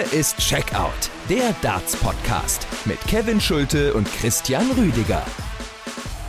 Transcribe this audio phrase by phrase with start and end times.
[0.00, 5.22] Hier ist Checkout, der Darts-Podcast mit Kevin Schulte und Christian Rüdiger.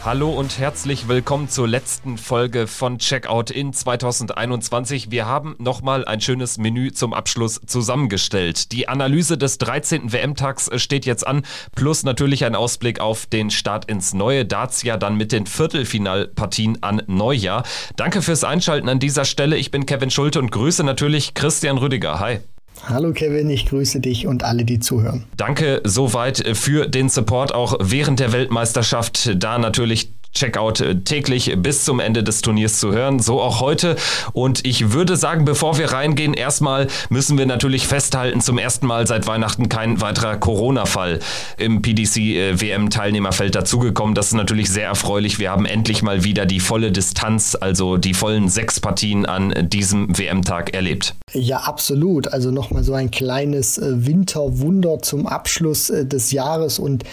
[0.04, 5.10] Hallo und herzlich willkommen zur letzten Folge von Checkout in 2021.
[5.10, 8.74] Wir haben nochmal ein schönes Menü zum Abschluss zusammengestellt.
[8.74, 10.12] Die Analyse des 13.
[10.12, 11.44] WM-Tags steht jetzt an,
[11.74, 17.04] plus natürlich ein Ausblick auf den Start ins neue Darts-Jahr, dann mit den Viertelfinalpartien an
[17.08, 17.64] Neujahr.
[17.96, 19.56] Danke fürs Einschalten an dieser Stelle.
[19.56, 22.20] Ich bin Kevin Schulte und grüße natürlich Christian Rüdiger.
[22.20, 22.42] Hi.
[22.84, 25.26] Hallo Kevin, ich grüße dich und alle, die zuhören.
[25.38, 29.32] Danke soweit für den Support auch während der Weltmeisterschaft.
[29.36, 33.20] Da natürlich Checkout äh, täglich bis zum Ende des Turniers zu hören.
[33.20, 33.96] So auch heute.
[34.34, 39.08] Und ich würde sagen, bevor wir reingehen, erstmal müssen wir natürlich festhalten, zum ersten Mal
[39.08, 41.20] seit Weihnachten kein weiterer Corona-Fall
[41.58, 44.16] im PDC-WM-Teilnehmerfeld äh, dazugekommen.
[44.16, 45.40] Das ist natürlich sehr erfreulich.
[45.40, 50.18] Wir haben endlich mal wieder die volle Distanz, also die vollen sechs Partien an diesem
[50.18, 51.16] WM-Tag erlebt.
[51.34, 52.32] Ja, absolut.
[52.32, 56.80] Also nochmal so ein kleines äh, Winterwunder zum Abschluss des Jahres.
[56.80, 57.04] Und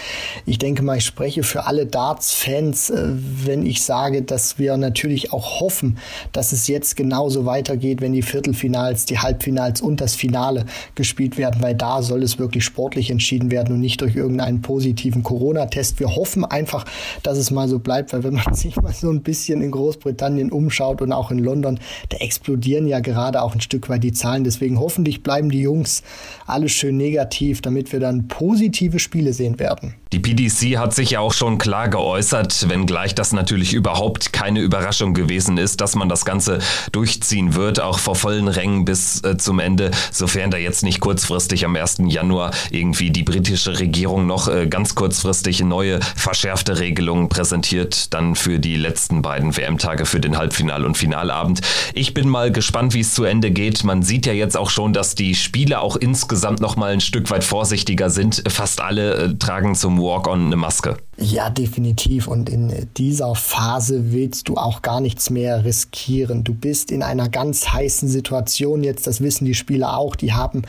[0.46, 5.60] ich denke mal, ich spreche für alle Darts-Fans wenn ich sage, dass wir natürlich auch
[5.60, 5.98] hoffen,
[6.32, 11.62] dass es jetzt genauso weitergeht, wenn die Viertelfinals, die Halbfinals und das Finale gespielt werden,
[11.62, 16.00] weil da soll es wirklich sportlich entschieden werden und nicht durch irgendeinen positiven Corona-Test.
[16.00, 16.84] Wir hoffen einfach,
[17.22, 20.52] dass es mal so bleibt, weil wenn man sich mal so ein bisschen in Großbritannien
[20.52, 21.78] umschaut und auch in London,
[22.10, 24.44] da explodieren ja gerade auch ein Stück weit die Zahlen.
[24.44, 26.02] Deswegen hoffentlich bleiben die Jungs
[26.46, 29.94] alle schön negativ, damit wir dann positive Spiele sehen werden.
[30.12, 35.12] Die PDC hat sich ja auch schon klar geäußert, wenngleich das natürlich überhaupt keine Überraschung
[35.12, 36.60] gewesen ist, dass man das Ganze
[36.92, 41.66] durchziehen wird, auch vor vollen Rängen bis äh, zum Ende, sofern da jetzt nicht kurzfristig
[41.66, 41.98] am 1.
[42.06, 48.58] Januar irgendwie die britische Regierung noch äh, ganz kurzfristig neue verschärfte Regelungen präsentiert, dann für
[48.58, 51.60] die letzten beiden WM-Tage für den Halbfinal- und Finalabend.
[51.92, 53.84] Ich bin mal gespannt, wie es zu Ende geht.
[53.84, 57.28] Man sieht ja jetzt auch schon, dass die Spiele auch insgesamt noch mal ein Stück
[57.28, 58.42] weit vorsichtiger sind.
[58.48, 60.96] Fast alle äh, tragen zum Walk-on eine Maske.
[61.20, 62.28] Ja, definitiv.
[62.28, 66.44] Und in dieser Phase willst du auch gar nichts mehr riskieren.
[66.44, 69.08] Du bist in einer ganz heißen Situation jetzt.
[69.08, 70.14] Das wissen die Spieler auch.
[70.14, 70.62] Die haben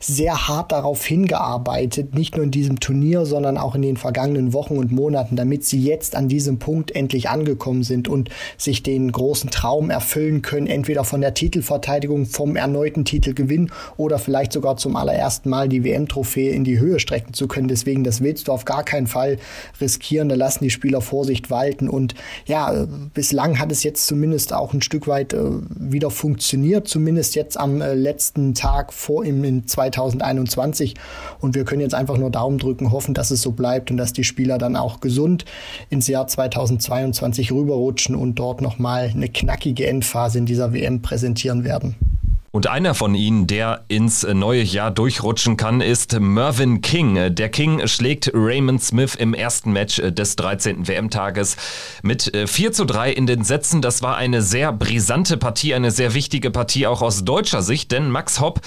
[0.00, 4.76] sehr hart darauf hingearbeitet, nicht nur in diesem Turnier, sondern auch in den vergangenen Wochen
[4.76, 8.28] und Monaten, damit sie jetzt an diesem Punkt endlich angekommen sind und
[8.58, 14.52] sich den großen Traum erfüllen können, entweder von der Titelverteidigung, vom erneuten Titelgewinn oder vielleicht
[14.52, 17.68] sogar zum allerersten Mal die WM-Trophäe in die Höhe strecken zu können.
[17.68, 19.38] Deswegen, das willst du auf gar keinen Fall
[19.80, 21.88] riskieren da lassen die Spieler Vorsicht walten.
[21.88, 22.14] Und
[22.46, 27.58] ja, bislang hat es jetzt zumindest auch ein Stück weit äh, wieder funktioniert, zumindest jetzt
[27.58, 30.94] am äh, letzten Tag vor im in 2021.
[31.40, 34.12] Und wir können jetzt einfach nur Daumen drücken, hoffen, dass es so bleibt und dass
[34.12, 35.44] die Spieler dann auch gesund
[35.90, 42.13] ins Jahr 2022 rüberrutschen und dort nochmal eine knackige Endphase in dieser WM präsentieren werden.
[42.54, 47.34] Und einer von ihnen, der ins neue Jahr durchrutschen kann, ist Mervyn King.
[47.34, 50.86] Der King schlägt Raymond Smith im ersten Match des 13.
[50.86, 51.56] WM-Tages
[52.04, 53.82] mit 4 zu 3 in den Sätzen.
[53.82, 58.08] Das war eine sehr brisante Partie, eine sehr wichtige Partie auch aus deutscher Sicht, denn
[58.08, 58.60] Max Hopp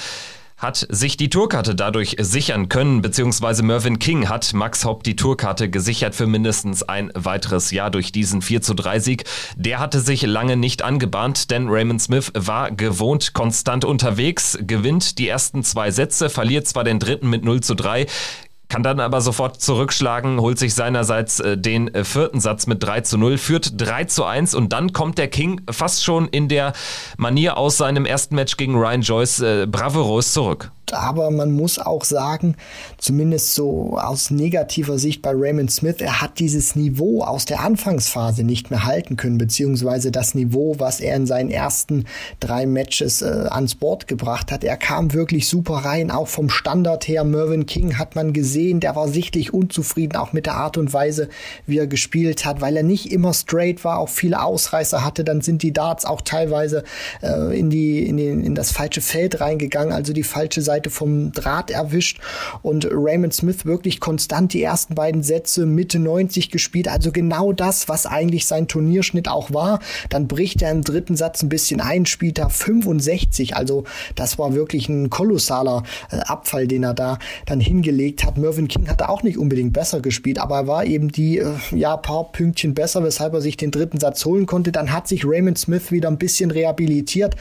[0.58, 5.70] hat sich die Tourkarte dadurch sichern können, beziehungsweise Mervyn King hat Max Hopp die Tourkarte
[5.70, 9.26] gesichert für mindestens ein weiteres Jahr durch diesen 4 zu 3 Sieg.
[9.56, 15.28] Der hatte sich lange nicht angebahnt, denn Raymond Smith war gewohnt konstant unterwegs, gewinnt die
[15.28, 18.08] ersten zwei Sätze, verliert zwar den dritten mit 0 zu 3,
[18.70, 23.02] kann dann aber sofort zurückschlagen, holt sich seinerseits äh, den äh, vierten Satz mit 3
[23.02, 26.74] zu 0, führt 3 zu 1 und dann kommt der King fast schon in der
[27.18, 32.04] Manier aus seinem ersten Match gegen Ryan Joyce äh, bravourös zurück aber man muss auch
[32.04, 32.56] sagen,
[32.98, 38.44] zumindest so aus negativer Sicht bei Raymond Smith, er hat dieses Niveau aus der Anfangsphase
[38.44, 42.06] nicht mehr halten können, beziehungsweise das Niveau, was er in seinen ersten
[42.40, 44.64] drei Matches äh, ans Board gebracht hat.
[44.64, 47.24] Er kam wirklich super rein, auch vom Standard her.
[47.24, 51.30] Mervyn King hat man gesehen, der war sichtlich unzufrieden, auch mit der Art und Weise,
[51.66, 55.24] wie er gespielt hat, weil er nicht immer straight war, auch viele Ausreißer hatte.
[55.24, 56.84] Dann sind die Darts auch teilweise
[57.22, 60.90] äh, in, die, in, den, in das falsche Feld reingegangen, also die falsche Seite Seite
[60.92, 62.20] vom Draht erwischt
[62.62, 67.90] und Raymond Smith wirklich konstant die ersten beiden Sätze Mitte 90 gespielt, also genau das,
[67.90, 69.80] was eigentlich sein Turnierschnitt auch war.
[70.10, 74.54] Dann bricht er im dritten Satz ein bisschen ein, spielt er 65, also das war
[74.54, 75.82] wirklich ein kolossaler
[76.12, 78.38] äh, Abfall, den er da dann hingelegt hat.
[78.38, 81.98] Mervyn King hatte auch nicht unbedingt besser gespielt, aber er war eben die äh, ja
[81.98, 84.72] paar Pünktchen besser, weshalb er sich den dritten Satz holen konnte.
[84.72, 87.36] Dann hat sich Raymond Smith wieder ein bisschen rehabilitiert,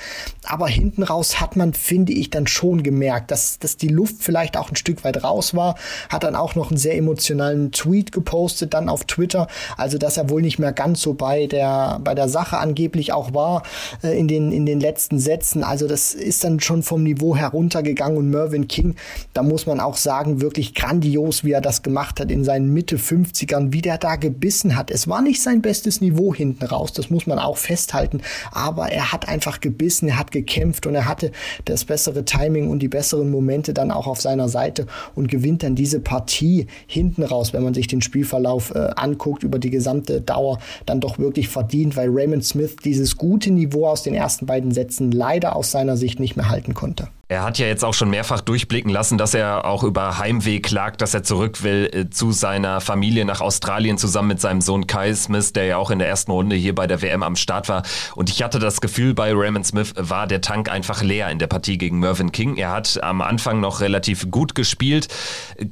[0.45, 4.57] aber hinten raus hat man, finde ich, dann schon gemerkt, dass, dass die Luft vielleicht
[4.57, 5.77] auch ein Stück weit raus war.
[6.09, 9.47] Hat dann auch noch einen sehr emotionalen Tweet gepostet, dann auf Twitter.
[9.77, 13.35] Also, dass er wohl nicht mehr ganz so bei der, bei der Sache angeblich auch
[13.35, 13.63] war
[14.03, 15.65] äh, in, den, in den letzten Sätzen.
[15.65, 18.97] Also, das ist dann schon vom Niveau heruntergegangen und Mervyn King,
[19.33, 22.97] da muss man auch sagen, wirklich grandios, wie er das gemacht hat in seinen Mitte
[22.97, 24.91] 50ern, wie der da gebissen hat.
[24.91, 28.21] Es war nicht sein bestes Niveau hinten raus, das muss man auch festhalten,
[28.53, 31.33] aber er hat einfach gebissen, er hat gekämpft und er hatte
[31.65, 35.75] das bessere Timing und die besseren Momente dann auch auf seiner Seite und gewinnt dann
[35.75, 40.59] diese Partie hinten raus, wenn man sich den Spielverlauf äh, anguckt über die gesamte Dauer,
[40.85, 45.11] dann doch wirklich verdient, weil Raymond Smith dieses gute Niveau aus den ersten beiden Sätzen
[45.11, 47.09] leider aus seiner Sicht nicht mehr halten konnte.
[47.29, 51.01] Er hat ja jetzt auch schon mehrfach durchblicken lassen, dass er auch über Heimweh klagt,
[51.01, 55.13] dass er zurück will äh, zu seiner Familie nach Australien zusammen mit seinem Sohn Kai
[55.13, 57.83] Smith, der ja auch in der ersten Runde hier bei der WM am Start war.
[58.15, 61.49] Und ich hatte das Gefühl, bei Raymond Smith war der Tank einfach leer in der
[61.49, 62.59] Partie gegen Mervyn King.
[62.59, 65.09] Er hat am Anfang noch relativ gut gespielt.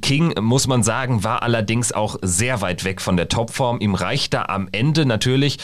[0.01, 3.79] King, muss man sagen, war allerdings auch sehr weit weg von der Topform.
[3.79, 5.59] Ihm reicht da am Ende natürlich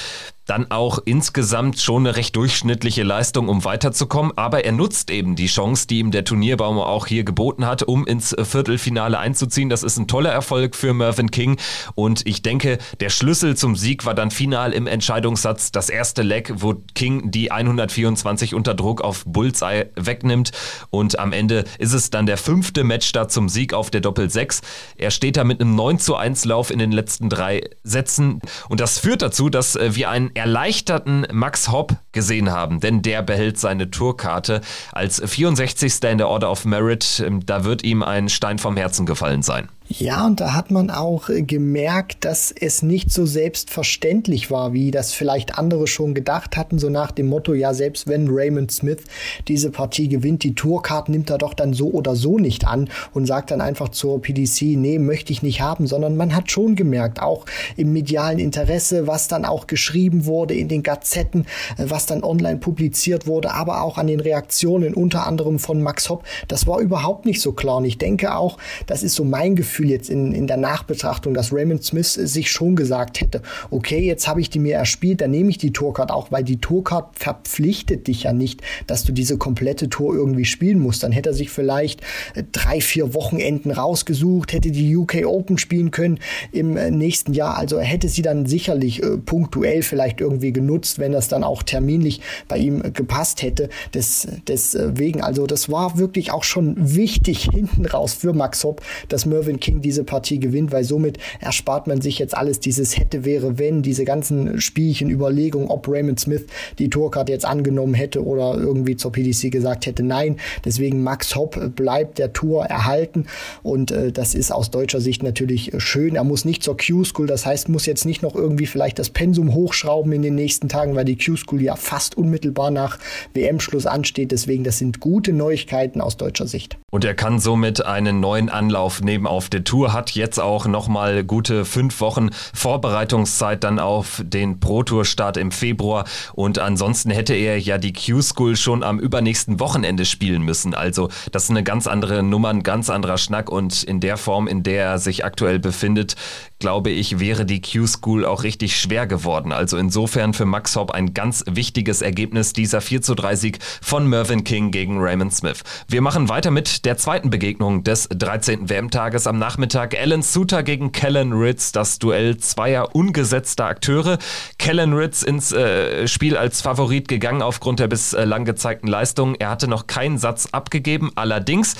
[0.45, 4.33] dann auch insgesamt schon eine recht durchschnittliche Leistung, um weiterzukommen.
[4.38, 8.07] Aber er nutzt eben die Chance, die ihm der Turnierbaum auch hier geboten hat, um
[8.07, 9.69] ins Viertelfinale einzuziehen.
[9.69, 11.57] Das ist ein toller Erfolg für Mervyn King.
[11.95, 16.51] Und ich denke, der Schlüssel zum Sieg war dann final im Entscheidungssatz das erste Leck,
[16.55, 20.51] wo King die 124 unter Druck auf Bullseye wegnimmt.
[20.89, 24.61] Und am Ende ist es dann der fünfte Matchstart zum Sieg auf der Doppel 6.
[24.97, 28.41] Er steht da mit einem 9 zu 1 Lauf in den letzten drei Sätzen.
[28.69, 33.22] Und das führt dazu, dass äh, wir einen erleichterten Max Hopp gesehen haben, denn der
[33.22, 34.62] behält seine Tourkarte
[34.92, 36.04] als 64.
[36.04, 37.24] in der Order of Merit.
[37.25, 39.69] Ähm, da wird ihm ein Stein vom Herzen gefallen sein.
[39.99, 44.89] Ja, und da hat man auch äh, gemerkt, dass es nicht so selbstverständlich war, wie
[44.89, 49.03] das vielleicht andere schon gedacht hatten, so nach dem Motto, ja, selbst wenn Raymond Smith
[49.49, 53.25] diese Partie gewinnt, die Tourcard nimmt er doch dann so oder so nicht an und
[53.25, 57.21] sagt dann einfach zur PDC, nee, möchte ich nicht haben, sondern man hat schon gemerkt,
[57.21, 57.45] auch
[57.75, 61.45] im medialen Interesse, was dann auch geschrieben wurde in den Gazetten,
[61.77, 66.09] äh, was dann online publiziert wurde, aber auch an den Reaktionen unter anderem von Max
[66.09, 67.77] Hopp, das war überhaupt nicht so klar.
[67.77, 71.33] Und ich denke auch, das ist so mein Gefühl, Gefühl jetzt in, in der Nachbetrachtung,
[71.33, 75.31] dass Raymond Smith sich schon gesagt hätte, okay, jetzt habe ich die mir erspielt, dann
[75.31, 79.38] nehme ich die Tourcard auch, weil die Tourcard verpflichtet dich ja nicht, dass du diese
[79.38, 81.04] komplette Tour irgendwie spielen musst.
[81.04, 82.01] Dann hätte er sich vielleicht
[82.36, 86.19] äh, drei, vier Wochenenden rausgesucht, hätte die UK Open spielen können
[86.51, 87.57] im äh, nächsten Jahr.
[87.57, 91.63] Also er hätte sie dann sicherlich äh, punktuell vielleicht irgendwie genutzt, wenn das dann auch
[91.63, 93.69] terminlich bei ihm äh, gepasst hätte.
[93.94, 99.25] Des, deswegen, also das war wirklich auch schon wichtig hinten raus für Max Hopp, dass
[99.25, 103.23] Mervyn King King diese Partie gewinnt, weil somit erspart man sich jetzt alles dieses hätte,
[103.23, 106.45] wäre, wenn, diese ganzen Spielchen, Überlegungen, ob Raymond Smith
[106.77, 110.35] die Tourcard jetzt angenommen hätte oder irgendwie zur PDC gesagt hätte, nein.
[110.65, 113.27] Deswegen Max Hopp bleibt der Tour erhalten
[113.63, 116.15] und äh, das ist aus deutscher Sicht natürlich schön.
[116.15, 119.53] Er muss nicht zur Q-School, das heißt, muss jetzt nicht noch irgendwie vielleicht das Pensum
[119.53, 123.00] hochschrauben in den nächsten Tagen, weil die Q-School ja fast unmittelbar nach
[123.33, 124.31] WM-Schluss ansteht.
[124.31, 126.77] Deswegen, das sind gute Neuigkeiten aus deutscher Sicht.
[126.91, 131.24] Und er kann somit einen neuen Anlauf nehmen auf der Tour, hat jetzt auch nochmal
[131.24, 136.06] gute fünf Wochen Vorbereitungszeit dann auf den Pro-Tour-Start im Februar.
[136.33, 140.74] Und ansonsten hätte er ja die Q-School schon am übernächsten Wochenende spielen müssen.
[140.74, 143.50] Also das ist eine ganz andere Nummer, ein ganz anderer Schnack.
[143.50, 146.15] Und in der Form, in der er sich aktuell befindet,
[146.62, 149.52] glaube ich, wäre die Q-School auch richtig schwer geworden.
[149.52, 154.08] Also insofern für Max Hopp ein ganz wichtiges Ergebnis dieser 4 zu 3 Sieg von
[154.08, 155.63] Mervyn King gegen Raymond Smith.
[155.89, 158.70] Wir machen weiter mit der zweiten Begegnung des 13.
[158.70, 160.00] WM-Tages am Nachmittag.
[160.00, 164.20] Alan Suter gegen Kellen Ritz, das Duell zweier ungesetzter Akteure.
[164.60, 169.36] Kellen Ritz ins äh, Spiel als Favorit gegangen aufgrund der bislang gezeigten Leistung.
[169.36, 171.12] Er hatte noch keinen Satz abgegeben.
[171.15, 171.75] Allerdings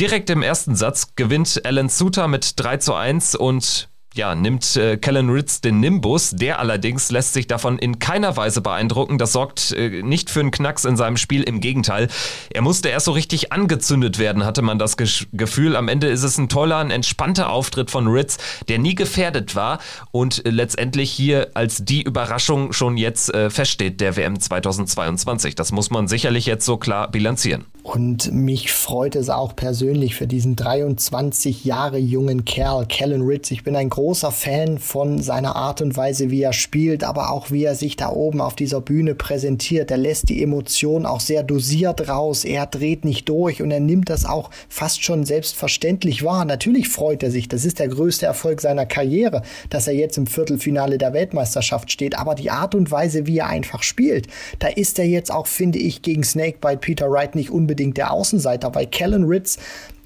[0.00, 4.96] direkt im ersten Satz gewinnt Alan Suter mit 3 zu 1 und ja, nimmt äh,
[4.96, 6.30] Kellen Ritz den Nimbus.
[6.30, 9.18] Der allerdings lässt sich davon in keiner Weise beeindrucken.
[9.18, 11.42] Das sorgt äh, nicht für einen Knacks in seinem Spiel.
[11.42, 12.08] Im Gegenteil,
[12.50, 15.76] er musste erst so richtig angezündet werden, hatte man das Ge Gefühl.
[15.76, 18.38] Am Ende ist es ein toller, ein entspannter Auftritt von Ritz,
[18.68, 19.78] der nie gefährdet war
[20.10, 25.54] und äh, letztendlich hier als die Überraschung schon jetzt äh, feststeht, der WM 2022.
[25.54, 27.64] Das muss man sicherlich jetzt so klar bilanzieren.
[27.82, 33.50] Und mich freut es auch persönlich für diesen 23 Jahre jungen Kerl, Kellen Ritz.
[33.50, 37.30] Ich bin ein großer großer Fan von seiner Art und Weise, wie er spielt, aber
[37.30, 39.92] auch wie er sich da oben auf dieser Bühne präsentiert.
[39.92, 42.44] Er lässt die Emotionen auch sehr dosiert raus.
[42.44, 46.44] Er dreht nicht durch und er nimmt das auch fast schon selbstverständlich wahr.
[46.44, 47.46] Natürlich freut er sich.
[47.46, 52.18] Das ist der größte Erfolg seiner Karriere, dass er jetzt im Viertelfinale der Weltmeisterschaft steht.
[52.18, 54.26] Aber die Art und Weise, wie er einfach spielt,
[54.58, 58.74] da ist er jetzt auch, finde ich, gegen Snakebite Peter Wright nicht unbedingt der Außenseiter,
[58.74, 59.58] weil Kellen Ritz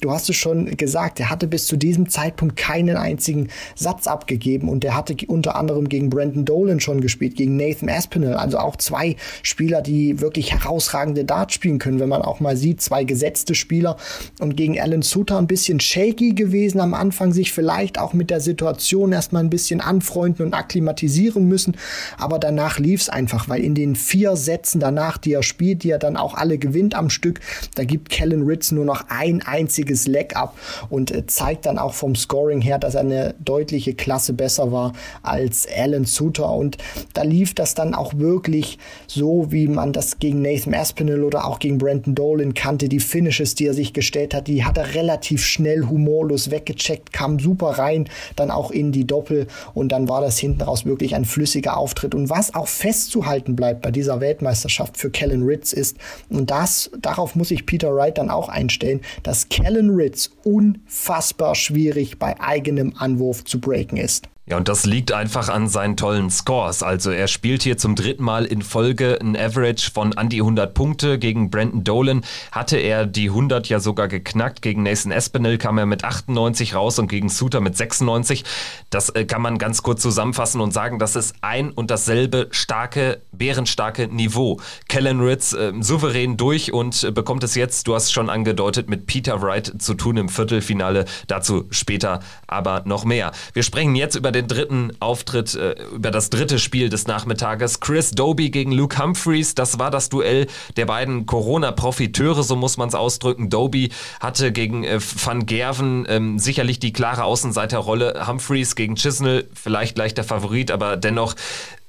[0.02, 4.68] Du hast es schon gesagt, er hatte bis zu diesem Zeitpunkt keinen einzigen Satz abgegeben
[4.68, 8.76] und er hatte unter anderem gegen Brandon Dolan schon gespielt, gegen Nathan Aspinall, also auch
[8.76, 13.54] zwei Spieler, die wirklich herausragende Darts spielen können, wenn man auch mal sieht, zwei gesetzte
[13.54, 13.96] Spieler
[14.38, 18.40] und gegen Alan Suter ein bisschen shaky gewesen am Anfang, sich vielleicht auch mit der
[18.40, 21.74] Situation erstmal ein bisschen anfreunden und akklimatisieren müssen,
[22.18, 25.90] aber danach lief es einfach, weil in den vier Sätzen danach, die er spielt, die
[25.90, 27.40] er dann auch alle gewinnt am Stück,
[27.74, 30.56] da gibt Kellen Ritz nur noch ein einziges riesiges Leck ab
[30.90, 34.92] und äh, zeigt dann auch vom Scoring her, dass er eine deutliche Klasse besser war
[35.22, 36.50] als Alan Suter.
[36.50, 36.78] Und
[37.14, 41.58] da lief das dann auch wirklich so, wie man das gegen Nathan Aspinall oder auch
[41.58, 42.88] gegen Brandon Dolan kannte.
[42.88, 47.38] Die Finishes, die er sich gestellt hat, die hat er relativ schnell humorlos weggecheckt, kam
[47.38, 51.24] super rein, dann auch in die Doppel und dann war das hinten raus wirklich ein
[51.24, 52.14] flüssiger Auftritt.
[52.14, 55.96] Und was auch festzuhalten bleibt bei dieser Weltmeisterschaft für Kellen Ritz ist,
[56.28, 61.54] und das, darauf muss ich Peter Wright dann auch einstellen, dass Kellen Alan Ritz unfassbar
[61.54, 64.26] schwierig bei eigenem Anwurf zu breaken ist.
[64.48, 66.84] Ja, und das liegt einfach an seinen tollen Scores.
[66.84, 70.72] Also er spielt hier zum dritten Mal in Folge ein Average von an die 100
[70.72, 71.18] Punkte.
[71.18, 74.62] Gegen Brandon Dolan hatte er die 100 ja sogar geknackt.
[74.62, 78.44] Gegen Nathan Espinel kam er mit 98 raus und gegen Suter mit 96.
[78.88, 83.22] Das äh, kann man ganz kurz zusammenfassen und sagen, das ist ein und dasselbe starke,
[83.32, 84.60] bärenstarke Niveau.
[84.88, 89.06] Kellen Ritz äh, souverän durch und äh, bekommt es jetzt, du hast schon angedeutet, mit
[89.06, 91.04] Peter Wright zu tun im Viertelfinale.
[91.26, 93.32] Dazu später aber noch mehr.
[93.52, 97.80] Wir sprechen jetzt über den dritten Auftritt, äh, über das dritte Spiel des Nachmittages.
[97.80, 99.54] Chris Doby gegen Luke Humphreys.
[99.54, 103.50] Das war das Duell der beiden Corona-Profiteure, so muss man es ausdrücken.
[103.50, 103.90] Doby
[104.20, 108.26] hatte gegen äh, Van Gerven ähm, sicherlich die klare Außenseiterrolle.
[108.26, 111.34] Humphreys gegen Chisnell vielleicht leichter Favorit, aber dennoch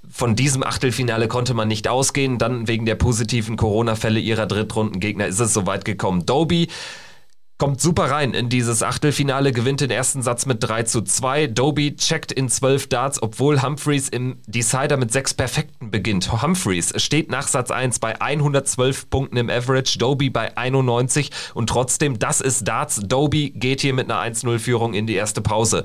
[0.10, 2.38] von diesem Achtelfinale konnte man nicht ausgehen.
[2.38, 6.26] Dann wegen der positiven Corona-Fälle ihrer Drittrundengegner ist es soweit gekommen.
[6.26, 6.70] Doby
[7.58, 11.48] kommt super rein in dieses Achtelfinale, gewinnt den ersten Satz mit 3 zu 2.
[11.48, 16.42] Doby checkt in 12 Darts, obwohl Humphreys im Decider mit 6 Perfekten beginnt.
[16.42, 22.20] Humphreys steht nach Satz 1 bei 112 Punkten im Average, Doby bei 91 und trotzdem,
[22.20, 23.02] das ist Darts.
[23.04, 25.84] Doby geht hier mit einer 1-0-Führung in die erste Pause.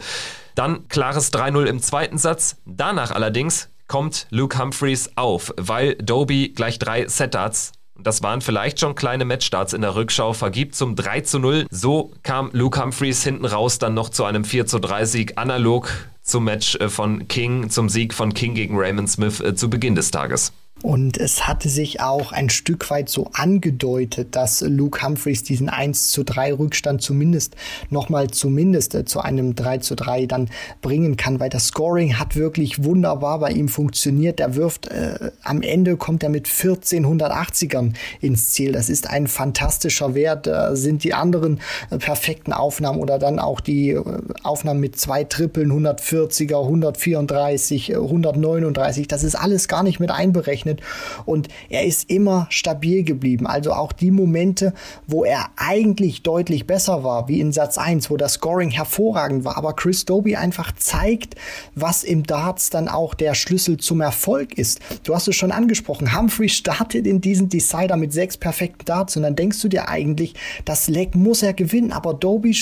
[0.55, 2.57] Dann klares 3-0 im zweiten Satz.
[2.67, 8.95] Danach allerdings kommt Luke Humphreys auf, weil Doby gleich drei Set-Darts das waren vielleicht schon
[8.95, 11.67] kleine Matchstarts in der Rückschau, vergibt zum 3 zu 0.
[11.71, 15.91] So kam Luke Humphreys hinten raus dann noch zu einem 4 zu 3 Sieg, analog
[16.23, 19.95] zum Match äh, von King, zum Sieg von King gegen Raymond Smith äh, zu Beginn
[19.95, 20.53] des Tages.
[20.83, 26.11] Und es hatte sich auch ein Stück weit so angedeutet, dass Luke Humphreys diesen 1
[26.11, 27.55] zu 3 Rückstand zumindest
[27.89, 30.49] nochmal zumindest äh, zu einem 3 zu 3 dann
[30.81, 34.41] bringen kann, weil das Scoring hat wirklich wunderbar bei ihm funktioniert.
[34.41, 38.73] Er wirft, äh, am Ende kommt er mit 1480ern ins Ziel.
[38.73, 40.49] Das ist ein fantastischer Wert.
[40.49, 41.61] Da sind die anderen
[41.91, 44.03] äh, perfekten Aufnahmen oder dann auch die äh,
[44.43, 49.07] Aufnahmen mit zwei Trippeln, 140er, 134, 139.
[49.07, 50.83] Das ist alles gar nicht mit einberechnet gerechnet
[51.25, 53.47] und er ist immer stabil geblieben.
[53.47, 54.73] Also auch die Momente,
[55.07, 59.57] wo er eigentlich deutlich besser war, wie in Satz 1, wo das Scoring hervorragend war,
[59.57, 61.35] aber Chris Doby einfach zeigt,
[61.75, 64.81] was im Darts dann auch der Schlüssel zum Erfolg ist.
[65.05, 69.23] Du hast es schon angesprochen, Humphrey startet in diesen Decider mit sechs perfekten Darts und
[69.23, 72.57] dann denkst du dir eigentlich, das Leck muss er gewinnen, aber Doby,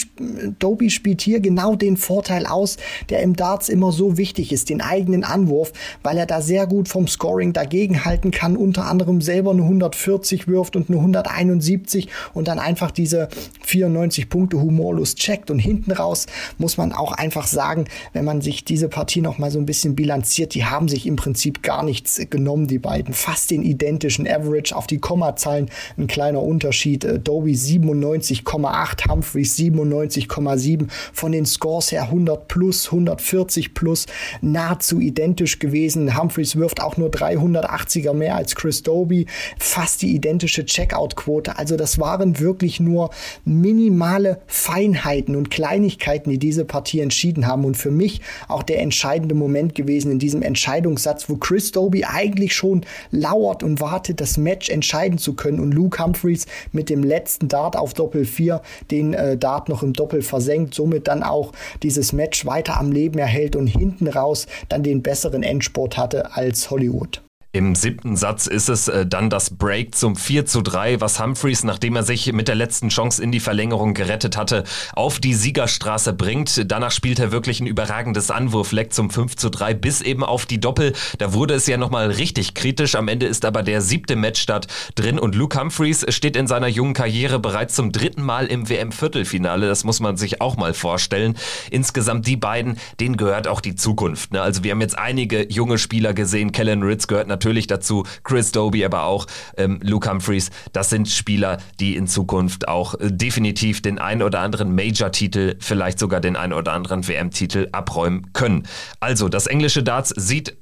[0.58, 2.76] Doby spielt hier genau den Vorteil aus,
[3.08, 6.88] der im Darts immer so wichtig ist, den eigenen Anwurf, weil er da sehr gut
[6.88, 12.48] vom Scoring dagegen gegenhalten kann, unter anderem selber eine 140 wirft und eine 171 und
[12.48, 13.28] dann einfach diese
[13.62, 15.50] 94 Punkte humorlos checkt.
[15.50, 16.26] Und hinten raus
[16.58, 19.94] muss man auch einfach sagen, wenn man sich diese Partie noch mal so ein bisschen
[19.94, 23.14] bilanziert, die haben sich im Prinzip gar nichts genommen, die beiden.
[23.14, 27.04] Fast den identischen Average auf die Kommazahlen, ein kleiner Unterschied.
[27.04, 30.88] Äh, Doby 97,8, Humphreys 97,7.
[31.12, 34.06] Von den Scores her 100 plus, 140 plus,
[34.40, 36.18] nahezu identisch gewesen.
[36.18, 39.26] Humphreys wirft auch nur 380 83er mehr als Chris Doby,
[39.58, 41.58] fast die identische Checkout-Quote.
[41.58, 43.10] Also das waren wirklich nur
[43.44, 47.64] minimale Feinheiten und Kleinigkeiten, die diese Partie entschieden haben.
[47.64, 52.54] Und für mich auch der entscheidende Moment gewesen in diesem Entscheidungssatz, wo Chris Doby eigentlich
[52.54, 55.60] schon lauert und wartet, das Match entscheiden zu können.
[55.60, 59.92] Und Luke Humphreys mit dem letzten Dart auf Doppel 4 den äh, Dart noch im
[59.92, 64.82] Doppel versenkt, somit dann auch dieses Match weiter am Leben erhält und hinten raus dann
[64.82, 67.22] den besseren Endsport hatte als Hollywood.
[67.52, 71.64] Im siebten Satz ist es äh, dann das Break zum 4 zu 3, was Humphreys,
[71.64, 76.12] nachdem er sich mit der letzten Chance in die Verlängerung gerettet hatte, auf die Siegerstraße
[76.12, 76.70] bringt.
[76.70, 80.60] Danach spielt er wirklich ein überragendes Anwurfleck zum 5 zu 3 bis eben auf die
[80.60, 80.92] Doppel.
[81.18, 82.94] Da wurde es ja nochmal richtig kritisch.
[82.94, 86.94] Am Ende ist aber der siebte Matchstart drin und Luke Humphreys steht in seiner jungen
[86.94, 89.66] Karriere bereits zum dritten Mal im WM-Viertelfinale.
[89.66, 91.36] Das muss man sich auch mal vorstellen.
[91.72, 94.32] Insgesamt die beiden, denen gehört auch die Zukunft.
[94.34, 94.40] Ne?
[94.40, 96.52] Also wir haben jetzt einige junge Spieler gesehen.
[96.52, 100.50] Kellen Ritz gehört natürlich natürlich dazu Chris Doby, aber auch ähm, Luke Humphreys.
[100.74, 105.98] Das sind Spieler, die in Zukunft auch äh, definitiv den ein oder anderen Major-Titel, vielleicht
[105.98, 108.66] sogar den ein oder anderen WM-Titel abräumen können.
[109.00, 110.58] Also, das englische Darts sieht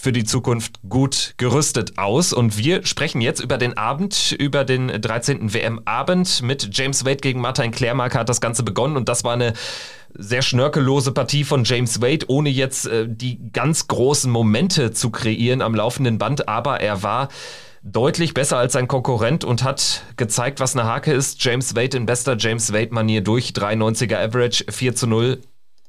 [0.00, 2.32] für die Zukunft gut gerüstet aus.
[2.32, 5.52] Und wir sprechen jetzt über den Abend, über den 13.
[5.52, 9.52] WM-Abend mit James Wade gegen Martin Klärmarker hat das Ganze begonnen und das war eine
[10.14, 15.62] sehr schnörkellose Partie von James Wade, ohne jetzt äh, die ganz großen Momente zu kreieren
[15.62, 17.28] am laufenden Band, aber er war
[17.82, 21.42] deutlich besser als sein Konkurrent und hat gezeigt, was eine Hake ist.
[21.42, 25.40] James Wade in bester James Wade-Manier durch, 93er Average, 4 zu 0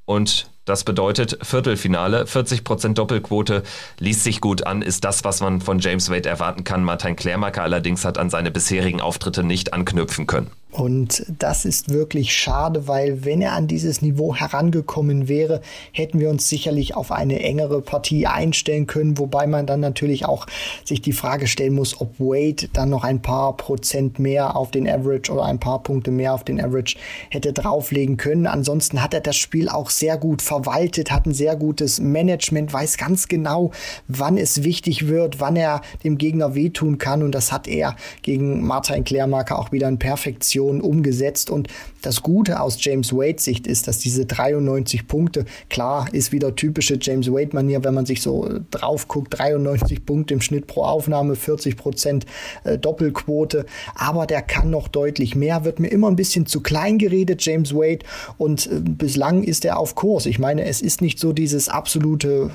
[0.05, 3.63] und das bedeutet Viertelfinale, 40% Doppelquote,
[3.99, 6.83] liest sich gut an, ist das, was man von James Wade erwarten kann.
[6.83, 10.51] Martin Klärmacker allerdings hat an seine bisherigen Auftritte nicht anknüpfen können.
[10.71, 15.59] Und das ist wirklich schade, weil wenn er an dieses Niveau herangekommen wäre,
[15.91, 20.47] hätten wir uns sicherlich auf eine engere Partie einstellen können, wobei man dann natürlich auch
[20.85, 24.87] sich die Frage stellen muss, ob Wade dann noch ein paar Prozent mehr auf den
[24.87, 26.95] Average oder ein paar Punkte mehr auf den Average
[27.29, 28.47] hätte drauflegen können.
[28.47, 32.97] Ansonsten hat er das Spiel auch sehr gut verwaltet, hat ein sehr gutes Management, weiß
[32.97, 33.71] ganz genau,
[34.07, 38.65] wann es wichtig wird, wann er dem Gegner wehtun kann und das hat er gegen
[38.65, 41.49] Martin Klärmarker auch wieder in Perfektion Situation umgesetzt.
[41.49, 41.67] Und
[42.01, 46.97] das Gute aus James Wade Sicht ist, dass diese 93 Punkte, klar, ist wieder typische
[47.01, 50.83] James Wade Manier, wenn man sich so äh, drauf guckt, 93 Punkte im Schnitt pro
[50.83, 52.25] Aufnahme, 40 Prozent
[52.63, 53.65] äh, Doppelquote.
[53.95, 57.73] Aber der kann noch deutlich mehr, wird mir immer ein bisschen zu klein geredet, James
[57.73, 58.05] Wade.
[58.37, 60.25] Und äh, bislang ist er auf Kurs.
[60.25, 62.51] Ich meine, es ist nicht so dieses absolute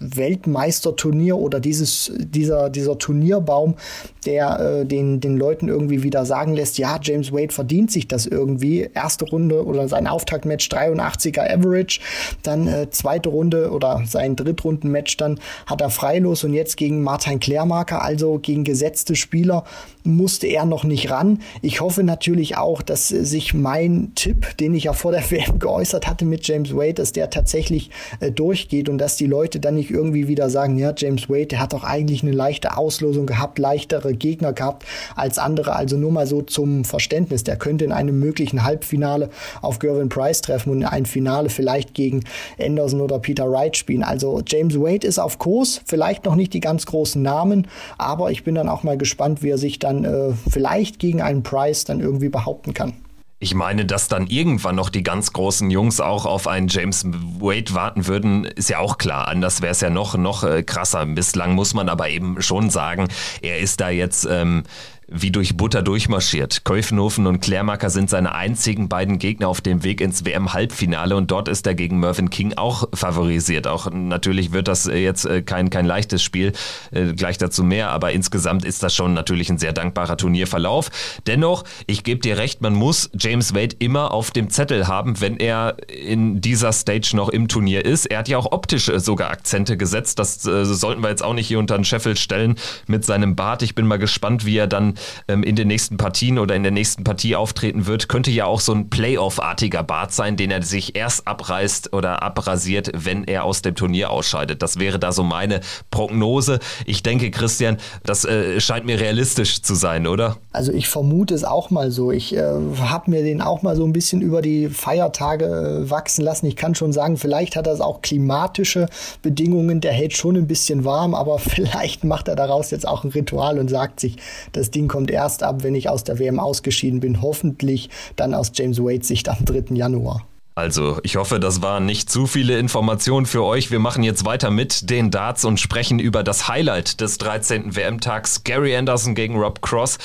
[0.00, 3.76] Weltmeisterturnier oder dieses, dieser, dieser Turnierbaum,
[4.24, 8.26] der äh, den, den Leuten irgendwie wieder sagen lässt, ja, James Wade verdient sich das
[8.26, 8.88] irgendwie.
[8.94, 12.00] Erste Runde oder sein Auftaktmatch 83er Average,
[12.42, 17.40] dann äh, zweite Runde oder sein Drittrundenmatch dann hat er freilos und jetzt gegen Martin
[17.40, 19.64] Klärmarker, also gegen gesetzte Spieler,
[20.06, 21.40] musste er noch nicht ran.
[21.62, 26.06] Ich hoffe natürlich auch, dass sich mein Tipp, den ich ja vor der WM geäußert
[26.06, 27.90] hatte mit James Wade, dass der tatsächlich
[28.20, 31.60] äh, durchgeht und dass die Leute dann nicht irgendwie wieder sagen, ja, James Wade, der
[31.60, 35.76] hat doch eigentlich eine leichte Auslosung gehabt, leichtere Gegner gehabt als andere.
[35.76, 37.44] Also nur mal so zum Verständnis.
[37.44, 39.30] Der könnte in einem möglichen Halbfinale
[39.62, 42.24] auf Gervin Price treffen und in ein Finale vielleicht gegen
[42.60, 44.02] Anderson oder Peter Wright spielen.
[44.02, 47.66] Also James Wade ist auf Kurs, vielleicht noch nicht die ganz großen Namen,
[47.98, 51.42] aber ich bin dann auch mal gespannt, wie er sich dann äh, vielleicht gegen einen
[51.42, 52.94] Price dann irgendwie behaupten kann.
[53.38, 57.74] Ich meine, dass dann irgendwann noch die ganz großen Jungs auch auf einen James Wade
[57.74, 59.28] warten würden, ist ja auch klar.
[59.28, 61.04] Anders wäre es ja noch, noch äh, krasser.
[61.04, 63.08] Bislang muss man aber eben schon sagen,
[63.42, 64.62] er ist da jetzt ähm,
[65.08, 66.64] wie durch Butter durchmarschiert.
[66.64, 71.48] Käufenhofen und Klärmacker sind seine einzigen beiden Gegner auf dem Weg ins WM-Halbfinale und dort
[71.48, 73.68] ist er gegen Mervyn King auch favorisiert.
[73.68, 76.52] Auch natürlich wird das jetzt äh, kein, kein leichtes Spiel,
[76.90, 80.90] äh, gleich dazu mehr, aber insgesamt ist das schon natürlich ein sehr dankbarer Turnierverlauf.
[81.26, 85.36] Dennoch, ich gebe dir recht, man muss James Wade immer auf dem Zettel haben, wenn
[85.36, 88.06] er in dieser Stage noch im Turnier ist.
[88.06, 91.46] Er hat ja auch optisch äh, sogar Akzente gesetzt, das sollten wir jetzt auch nicht
[91.46, 93.62] hier unter den Scheffel stellen mit seinem Bart.
[93.62, 94.95] Ich bin mal gespannt, wie er dann
[95.28, 98.60] ähm, in den nächsten Partien oder in der nächsten Partie auftreten wird, könnte ja auch
[98.60, 103.62] so ein Playoff-artiger Bart sein, den er sich erst abreißt oder abrasiert, wenn er aus
[103.62, 104.62] dem Turnier ausscheidet.
[104.62, 106.58] Das wäre da so meine Prognose.
[106.84, 110.36] Ich denke, Christian, das äh, scheint mir realistisch zu sein, oder?
[110.52, 112.12] Also ich vermute es auch mal so.
[112.12, 112.42] Ich äh,
[112.78, 116.46] habe mir den auch mal so ein bisschen über die Feiertage äh, wachsen lassen.
[116.46, 118.88] Ich kann schon sagen, vielleicht hat das auch klimatische
[119.22, 119.80] Bedingungen.
[119.80, 123.58] Der hält schon ein bisschen warm, aber vielleicht macht er daraus jetzt auch ein Ritual
[123.58, 124.16] und sagt sich,
[124.52, 127.22] das Ding kommt erst ab, wenn ich aus der WM ausgeschieden bin.
[127.22, 129.74] Hoffentlich dann aus James Wade Sicht am 3.
[129.74, 130.26] Januar.
[130.58, 133.70] Also, ich hoffe, das waren nicht zu viele Informationen für euch.
[133.70, 137.76] Wir machen jetzt weiter mit den Darts und sprechen über das Highlight des 13.
[137.76, 138.42] WM-Tags.
[138.42, 139.98] Gary Anderson gegen Rob Cross.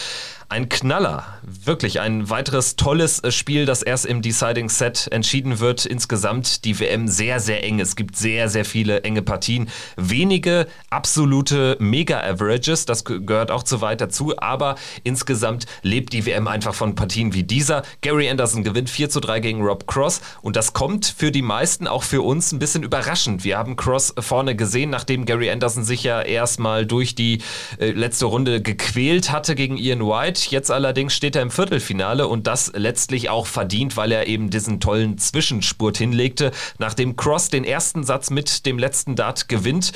[0.51, 5.85] Ein Knaller, wirklich ein weiteres tolles äh, Spiel, das erst im Deciding Set entschieden wird.
[5.85, 7.79] Insgesamt die WM sehr, sehr eng.
[7.79, 9.69] Es gibt sehr, sehr viele enge Partien.
[9.95, 16.75] Wenige absolute Mega-Averages, das gehört auch zu weit dazu, aber insgesamt lebt die WM einfach
[16.75, 17.83] von Partien wie dieser.
[18.01, 21.87] Gary Anderson gewinnt 4 zu 3 gegen Rob Cross und das kommt für die meisten,
[21.87, 23.45] auch für uns, ein bisschen überraschend.
[23.45, 27.41] Wir haben Cross vorne gesehen, nachdem Gary Anderson sich ja erstmal durch die
[27.79, 30.40] äh, letzte Runde gequält hatte gegen Ian White.
[30.49, 34.79] Jetzt allerdings steht er im Viertelfinale und das letztlich auch verdient, weil er eben diesen
[34.79, 36.51] tollen Zwischenspurt hinlegte.
[36.79, 39.91] Nachdem Cross den ersten Satz mit dem letzten Dart gewinnt,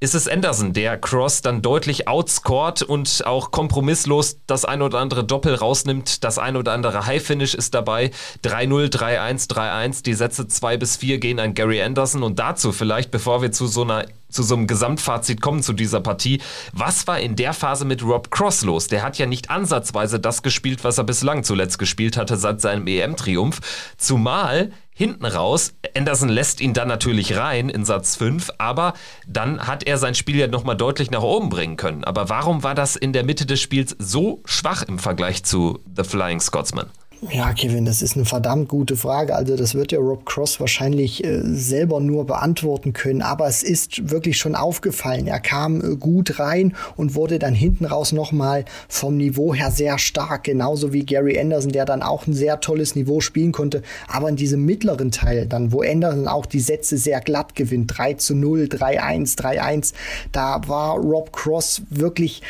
[0.00, 5.24] ist es Anderson, der Cross dann deutlich outscored und auch kompromisslos das ein oder andere
[5.24, 6.24] Doppel rausnimmt.
[6.24, 8.10] Das ein oder andere High-Finish ist dabei.
[8.42, 10.02] 3-0, 3-1, 3-1.
[10.02, 12.22] Die Sätze 2 bis 4 gehen an Gary Anderson.
[12.22, 16.00] Und dazu vielleicht, bevor wir zu so einer zu so einem Gesamtfazit kommen zu dieser
[16.00, 16.40] Partie.
[16.72, 18.86] Was war in der Phase mit Rob Cross los?
[18.86, 22.86] Der hat ja nicht ansatzweise das gespielt, was er bislang zuletzt gespielt hatte seit seinem
[22.86, 23.58] EM-Triumph.
[23.98, 25.72] Zumal hinten raus.
[25.96, 28.92] Anderson lässt ihn dann natürlich rein in Satz 5, aber
[29.26, 32.04] dann hat er sein Spiel ja nochmal deutlich nach oben bringen können.
[32.04, 36.04] Aber warum war das in der Mitte des Spiels so schwach im Vergleich zu The
[36.04, 36.90] Flying Scotsman?
[37.28, 39.36] Ja, Kevin, das ist eine verdammt gute Frage.
[39.36, 43.20] Also das wird ja Rob Cross wahrscheinlich äh, selber nur beantworten können.
[43.20, 45.26] Aber es ist wirklich schon aufgefallen.
[45.26, 49.98] Er kam äh, gut rein und wurde dann hinten raus nochmal vom Niveau her sehr
[49.98, 50.44] stark.
[50.44, 53.82] Genauso wie Gary Anderson, der dann auch ein sehr tolles Niveau spielen konnte.
[54.08, 58.14] Aber in diesem mittleren Teil, dann wo Anderson auch die Sätze sehr glatt gewinnt, 3
[58.14, 59.92] zu 0, 3-1, 3-1,
[60.32, 62.40] da war Rob Cross wirklich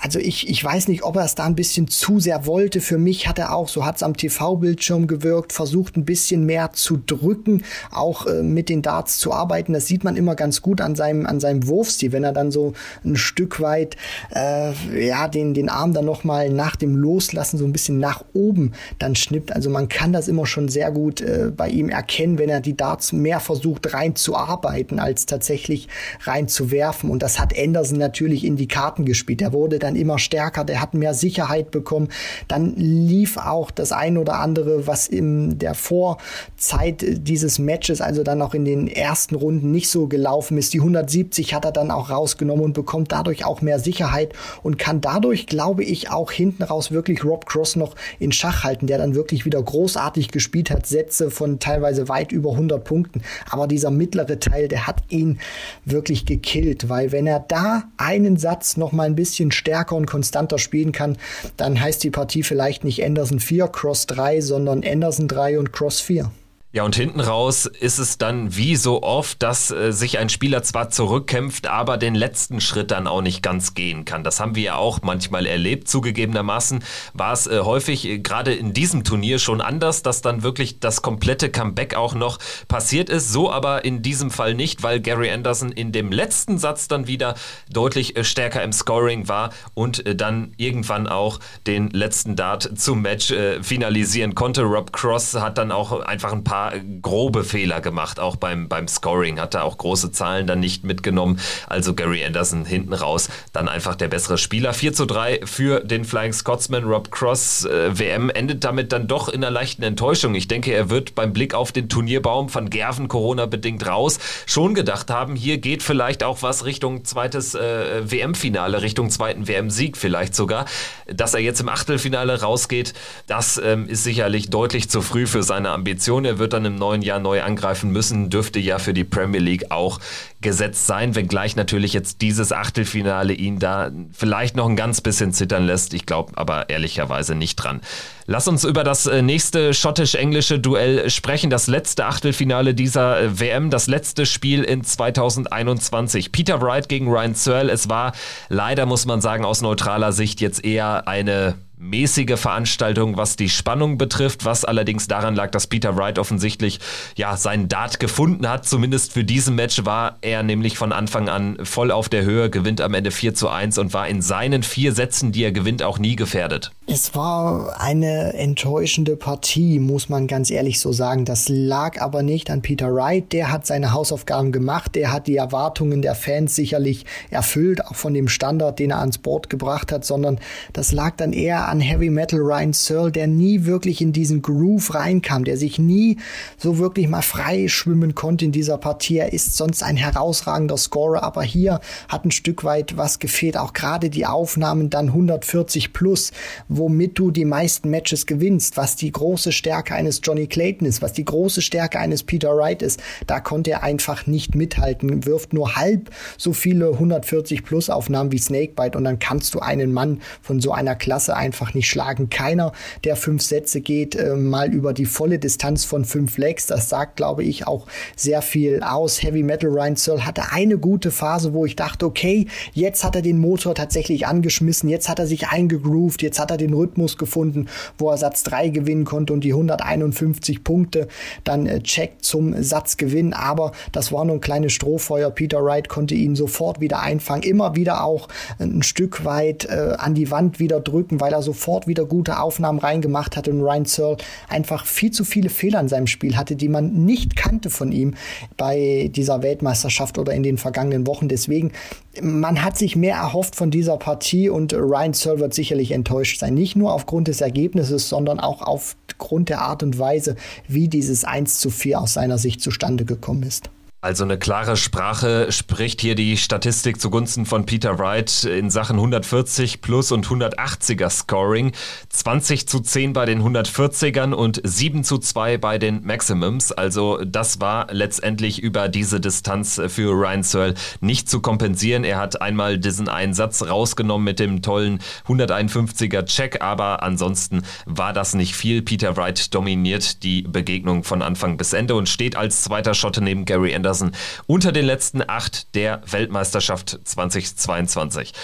[0.00, 2.80] also ich, ich weiß nicht, ob er es da ein bisschen zu sehr wollte.
[2.80, 6.72] Für mich hat er auch, so hat es am TV-Bildschirm gewirkt, versucht ein bisschen mehr
[6.72, 9.72] zu drücken, auch äh, mit den Darts zu arbeiten.
[9.72, 12.74] Das sieht man immer ganz gut an seinem, an seinem Wurfstil, wenn er dann so
[13.04, 13.96] ein Stück weit,
[14.34, 14.72] äh,
[15.06, 19.14] ja, den, den Arm dann nochmal nach dem Loslassen so ein bisschen nach oben dann
[19.14, 19.52] schnippt.
[19.52, 22.76] Also man kann das immer schon sehr gut äh, bei ihm erkennen, wenn er die
[22.76, 25.88] Darts mehr versucht reinzuarbeiten, als tatsächlich
[26.22, 27.10] reinzuwerfen.
[27.10, 30.80] Und das hat Anderson natürlich in die Karten gespielt der wurde dann immer stärker, der
[30.80, 32.08] hat mehr Sicherheit bekommen.
[32.48, 38.42] Dann lief auch das ein oder andere, was in der Vorzeit dieses Matches, also dann
[38.42, 40.74] auch in den ersten Runden nicht so gelaufen ist.
[40.74, 45.00] Die 170 hat er dann auch rausgenommen und bekommt dadurch auch mehr Sicherheit und kann
[45.00, 49.14] dadurch, glaube ich, auch hinten raus wirklich Rob Cross noch in Schach halten, der dann
[49.14, 53.22] wirklich wieder großartig gespielt hat, Sätze von teilweise weit über 100 Punkten.
[53.50, 55.38] Aber dieser mittlere Teil, der hat ihn
[55.84, 60.06] wirklich gekillt, weil wenn er da einen Satz noch mal ein bisschen bisschen stärker und
[60.06, 61.16] konstanter spielen kann,
[61.56, 66.00] dann heißt die Partie vielleicht nicht Anderson 4, Cross 3, sondern Anderson 3 und Cross
[66.00, 66.30] 4.
[66.78, 70.62] Ja, und hinten raus ist es dann wie so oft, dass äh, sich ein Spieler
[70.62, 74.22] zwar zurückkämpft, aber den letzten Schritt dann auch nicht ganz gehen kann.
[74.22, 75.88] Das haben wir ja auch manchmal erlebt.
[75.88, 80.78] Zugegebenermaßen war es äh, häufig äh, gerade in diesem Turnier schon anders, dass dann wirklich
[80.78, 82.38] das komplette Comeback auch noch
[82.68, 83.32] passiert ist.
[83.32, 87.34] So aber in diesem Fall nicht, weil Gary Anderson in dem letzten Satz dann wieder
[87.68, 93.02] deutlich äh, stärker im Scoring war und äh, dann irgendwann auch den letzten Dart zum
[93.02, 94.62] Match äh, finalisieren konnte.
[94.62, 96.67] Rob Cross hat dann auch einfach ein paar
[97.02, 99.40] grobe Fehler gemacht, auch beim, beim Scoring.
[99.40, 101.40] Hat er auch große Zahlen dann nicht mitgenommen.
[101.66, 104.74] Also Gary Anderson hinten raus, dann einfach der bessere Spieler.
[104.74, 106.84] 4 zu 3 für den Flying Scotsman.
[106.84, 110.34] Rob Cross äh, WM endet damit dann doch in einer leichten Enttäuschung.
[110.34, 115.10] Ich denke, er wird beim Blick auf den Turnierbaum von Gerven Corona-bedingt raus schon gedacht
[115.10, 120.66] haben, hier geht vielleicht auch was Richtung zweites äh, WM-Finale, Richtung zweiten WM-Sieg vielleicht sogar.
[121.06, 122.94] Dass er jetzt im Achtelfinale rausgeht,
[123.26, 126.24] das ähm, ist sicherlich deutlich zu früh für seine Ambition.
[126.24, 129.40] Er wird wird dann im neuen Jahr neu angreifen müssen, dürfte ja für die Premier
[129.40, 130.00] League auch
[130.40, 135.66] gesetzt sein, wenngleich natürlich jetzt dieses Achtelfinale ihn da vielleicht noch ein ganz bisschen zittern
[135.66, 135.92] lässt.
[135.92, 137.82] Ich glaube aber ehrlicherweise nicht dran.
[138.24, 141.50] Lass uns über das äh, nächste schottisch-englische Duell sprechen.
[141.50, 146.32] Das letzte Achtelfinale dieser äh, WM, das letzte Spiel in 2021.
[146.32, 147.70] Peter Wright gegen Ryan Searle.
[147.70, 148.12] Es war
[148.48, 153.98] leider, muss man sagen, aus neutraler Sicht jetzt eher eine mäßige Veranstaltung, was die Spannung
[153.98, 156.80] betrifft, was allerdings daran lag, dass Peter Wright offensichtlich
[157.16, 158.66] ja seinen Dart gefunden hat.
[158.66, 162.80] Zumindest für diesen Match war er nämlich von Anfang an voll auf der Höhe, gewinnt
[162.80, 165.98] am Ende 4 zu 1 und war in seinen vier Sätzen, die er gewinnt, auch
[165.98, 166.72] nie gefährdet.
[166.86, 171.26] Es war eine enttäuschende Partie, muss man ganz ehrlich so sagen.
[171.26, 173.32] Das lag aber nicht an Peter Wright.
[173.32, 174.94] Der hat seine Hausaufgaben gemacht.
[174.94, 179.18] Der hat die Erwartungen der Fans sicherlich erfüllt, auch von dem Standard, den er ans
[179.18, 180.40] Board gebracht hat, sondern
[180.72, 184.94] das lag dann eher an Heavy Metal Ryan Searle, der nie wirklich in diesen Groove
[184.94, 186.18] reinkam, der sich nie
[186.56, 189.18] so wirklich mal frei schwimmen konnte in dieser Partie.
[189.18, 193.56] Er ist sonst ein herausragender Scorer, aber hier hat ein Stück weit was gefehlt.
[193.56, 196.32] Auch gerade die Aufnahmen dann 140 plus,
[196.68, 201.12] womit du die meisten Matches gewinnst, was die große Stärke eines Johnny Clayton ist, was
[201.12, 203.00] die große Stärke eines Peter Wright ist.
[203.26, 208.38] Da konnte er einfach nicht mithalten, wirft nur halb so viele 140 plus Aufnahmen wie
[208.38, 212.30] Snakebite und dann kannst du einen Mann von so einer Klasse einfach nicht schlagen.
[212.30, 212.72] Keiner
[213.04, 216.66] der fünf Sätze geht äh, mal über die volle Distanz von fünf Legs.
[216.66, 219.22] Das sagt, glaube ich, auch sehr viel aus.
[219.22, 223.22] Heavy Metal Ryan Searle hatte eine gute Phase, wo ich dachte, okay, jetzt hat er
[223.22, 227.66] den Motor tatsächlich angeschmissen, jetzt hat er sich eingegroovt, jetzt hat er den Rhythmus gefunden,
[227.96, 231.08] wo er Satz 3 gewinnen konnte und die 151 Punkte
[231.44, 233.32] dann äh, checkt zum Satzgewinn.
[233.32, 235.30] Aber das war nur ein kleines Strohfeuer.
[235.30, 240.14] Peter Wright konnte ihn sofort wieder einfangen, immer wieder auch ein Stück weit äh, an
[240.14, 244.18] die Wand wieder drücken, weil er sofort wieder gute Aufnahmen reingemacht hat und Ryan Searle
[244.50, 248.14] einfach viel zu viele Fehler in seinem Spiel hatte, die man nicht kannte von ihm
[248.58, 251.28] bei dieser Weltmeisterschaft oder in den vergangenen Wochen.
[251.28, 251.72] Deswegen,
[252.20, 256.52] man hat sich mehr erhofft von dieser Partie und Ryan Searle wird sicherlich enttäuscht sein.
[256.52, 261.60] Nicht nur aufgrund des Ergebnisses, sondern auch aufgrund der Art und Weise, wie dieses 1
[261.60, 263.70] zu 4 aus seiner Sicht zustande gekommen ist.
[264.00, 269.80] Also eine klare Sprache spricht hier die Statistik zugunsten von Peter Wright in Sachen 140
[269.80, 271.72] plus und 180er Scoring.
[272.08, 276.70] 20 zu 10 bei den 140ern und 7 zu 2 bei den Maximums.
[276.70, 282.04] Also das war letztendlich über diese Distanz für Ryan Searle nicht zu kompensieren.
[282.04, 288.34] Er hat einmal diesen Einsatz rausgenommen mit dem tollen 151er Check, aber ansonsten war das
[288.34, 288.80] nicht viel.
[288.80, 293.44] Peter Wright dominiert die Begegnung von Anfang bis Ende und steht als zweiter Schotte neben
[293.44, 294.12] Gary Anderson Anderson
[294.46, 298.34] unter den letzten acht der Weltmeisterschaft 2022.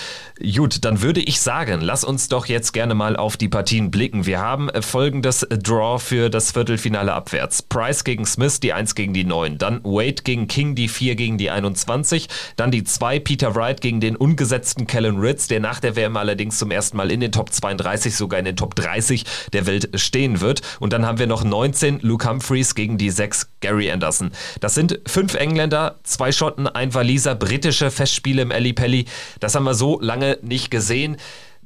[0.57, 4.25] Gut, dann würde ich sagen, lass uns doch jetzt gerne mal auf die Partien blicken.
[4.25, 7.63] Wir haben folgendes Draw für das Viertelfinale abwärts.
[7.63, 9.59] Price gegen Smith, die 1 gegen die 9.
[9.59, 12.29] Dann Wade gegen King, die 4 gegen die 21.
[12.57, 16.59] Dann die 2 Peter Wright gegen den ungesetzten Kellen Ritz, der nach der WM allerdings
[16.59, 20.41] zum ersten Mal in den Top 32, sogar in den Top 30 der Welt stehen
[20.41, 20.63] wird.
[20.81, 24.33] Und dann haben wir noch 19 Luke Humphreys gegen die 6 Gary Anderson.
[24.61, 29.07] Das sind fünf Engländer, zwei Schotten, ein Waliser, britische Festspiele im Ali Pelli.
[29.40, 31.16] Das haben wir so lange nicht gesehen.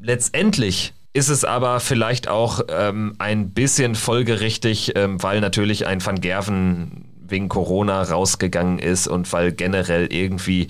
[0.01, 6.21] Letztendlich ist es aber vielleicht auch ähm, ein bisschen folgerichtig, ähm, weil natürlich ein Van
[6.21, 10.69] Gerven wegen Corona rausgegangen ist und weil generell irgendwie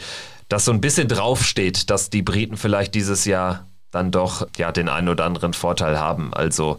[0.48, 4.88] das so ein bisschen draufsteht, dass die Briten vielleicht dieses Jahr dann doch ja den
[4.88, 6.32] einen oder anderen Vorteil haben.
[6.34, 6.78] Also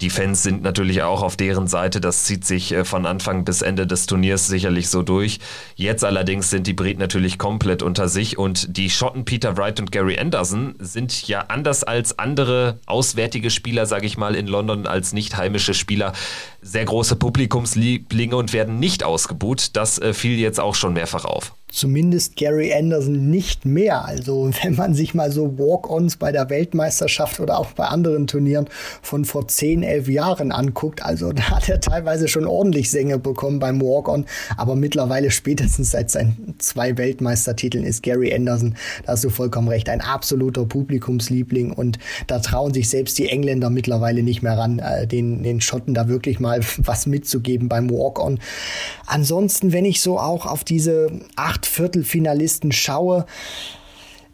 [0.00, 2.00] die Fans sind natürlich auch auf deren Seite.
[2.00, 5.40] Das zieht sich äh, von Anfang bis Ende des Turniers sicherlich so durch.
[5.76, 9.92] Jetzt allerdings sind die Briten natürlich komplett unter sich und die Schotten Peter Wright und
[9.92, 15.12] Gary Anderson sind ja anders als andere auswärtige Spieler, sage ich mal, in London als
[15.12, 16.12] nicht heimische Spieler
[16.62, 19.76] sehr große Publikumslieblinge und werden nicht ausgebuht.
[19.76, 24.04] Das äh, fiel jetzt auch schon mehrfach auf zumindest Gary Anderson nicht mehr.
[24.04, 28.66] Also wenn man sich mal so Walk-ons bei der Weltmeisterschaft oder auch bei anderen Turnieren
[29.02, 33.58] von vor 10, 11 Jahren anguckt, also da hat er teilweise schon ordentlich Sänge bekommen
[33.58, 34.26] beim Walk-on,
[34.56, 39.88] aber mittlerweile spätestens seit seinen zwei Weltmeistertiteln ist Gary Anderson, da hast du vollkommen recht,
[39.88, 45.06] ein absoluter Publikumsliebling und da trauen sich selbst die Engländer mittlerweile nicht mehr ran, äh,
[45.06, 48.38] den, den Schotten da wirklich mal was mitzugeben beim Walk-on.
[49.06, 51.10] Ansonsten, wenn ich so auch auf diese
[51.58, 53.26] acht Viertelfinalisten schaue,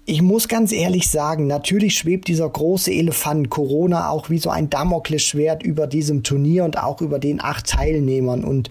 [0.06, 4.68] ich muss ganz ehrlich sagen, natürlich schwebt dieser große Elefant Corona auch wie so ein
[4.68, 8.44] Damoklesschwert über diesem Turnier und auch über den acht Teilnehmern.
[8.44, 8.68] Und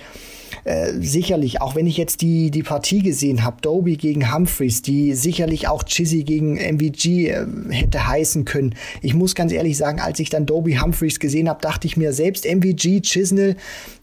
[0.63, 5.15] äh, sicherlich, auch wenn ich jetzt die, die Partie gesehen habe, Doby gegen Humphreys, die
[5.15, 8.75] sicherlich auch Chizzy gegen MVG äh, hätte heißen können.
[9.01, 12.13] Ich muss ganz ehrlich sagen, als ich dann Doby Humphreys gesehen habe, dachte ich mir,
[12.13, 13.55] selbst MVG, Chisnell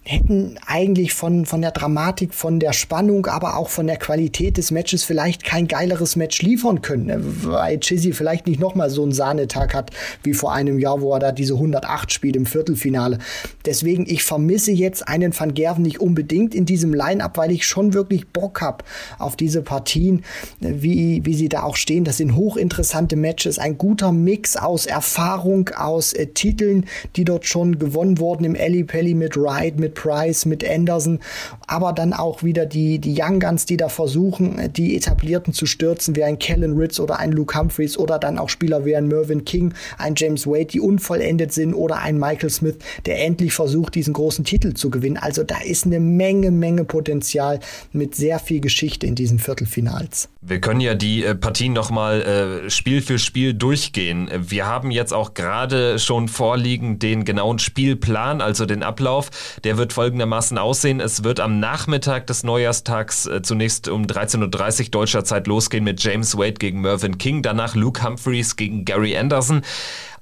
[0.04, 4.70] hätten eigentlich von, von der Dramatik, von der Spannung, aber auch von der Qualität des
[4.70, 7.20] Matches vielleicht kein geileres Match liefern können, ne?
[7.44, 9.90] weil Chizzy vielleicht nicht nochmal so einen Sahnetag hat
[10.22, 13.18] wie vor einem Jahr, wo er da diese 108 spielt im Viertelfinale.
[13.66, 17.92] Deswegen, ich vermisse jetzt einen Van Gerven nicht unbedingt in diesem Line-Up, weil ich schon
[17.92, 18.84] wirklich Bock habe
[19.18, 20.24] auf diese Partien,
[20.60, 22.04] wie, wie sie da auch stehen.
[22.04, 26.86] Das sind hochinteressante Matches, ein guter Mix aus Erfahrung, aus äh, Titeln,
[27.16, 31.18] die dort schon gewonnen wurden im Alley Pelli mit Ride, mit Price, mit Anderson,
[31.66, 36.16] aber dann auch wieder die, die Young Guns, die da versuchen, die Etablierten zu stürzen,
[36.16, 39.44] wie ein Kellen Ritz oder ein Luke Humphreys oder dann auch Spieler wie ein Mervyn
[39.44, 44.14] King, ein James Wade, die unvollendet sind oder ein Michael Smith, der endlich versucht, diesen
[44.14, 45.18] großen Titel zu gewinnen.
[45.18, 47.60] Also da ist eine Menge, Menge Potenzial
[47.92, 50.30] mit sehr viel Geschichte in diesen Viertelfinals.
[50.40, 54.30] Wir können ja die äh, Partien nochmal äh, Spiel für Spiel durchgehen.
[54.38, 59.30] Wir haben jetzt auch gerade schon vorliegen den genauen Spielplan, also den Ablauf.
[59.64, 61.00] Der wird folgendermaßen aussehen.
[61.00, 66.04] Es wird am Nachmittag des Neujahrstags äh, zunächst um 13.30 Uhr deutscher Zeit losgehen mit
[66.04, 69.62] James Wade gegen Mervyn King, danach Luke Humphreys gegen Gary Anderson.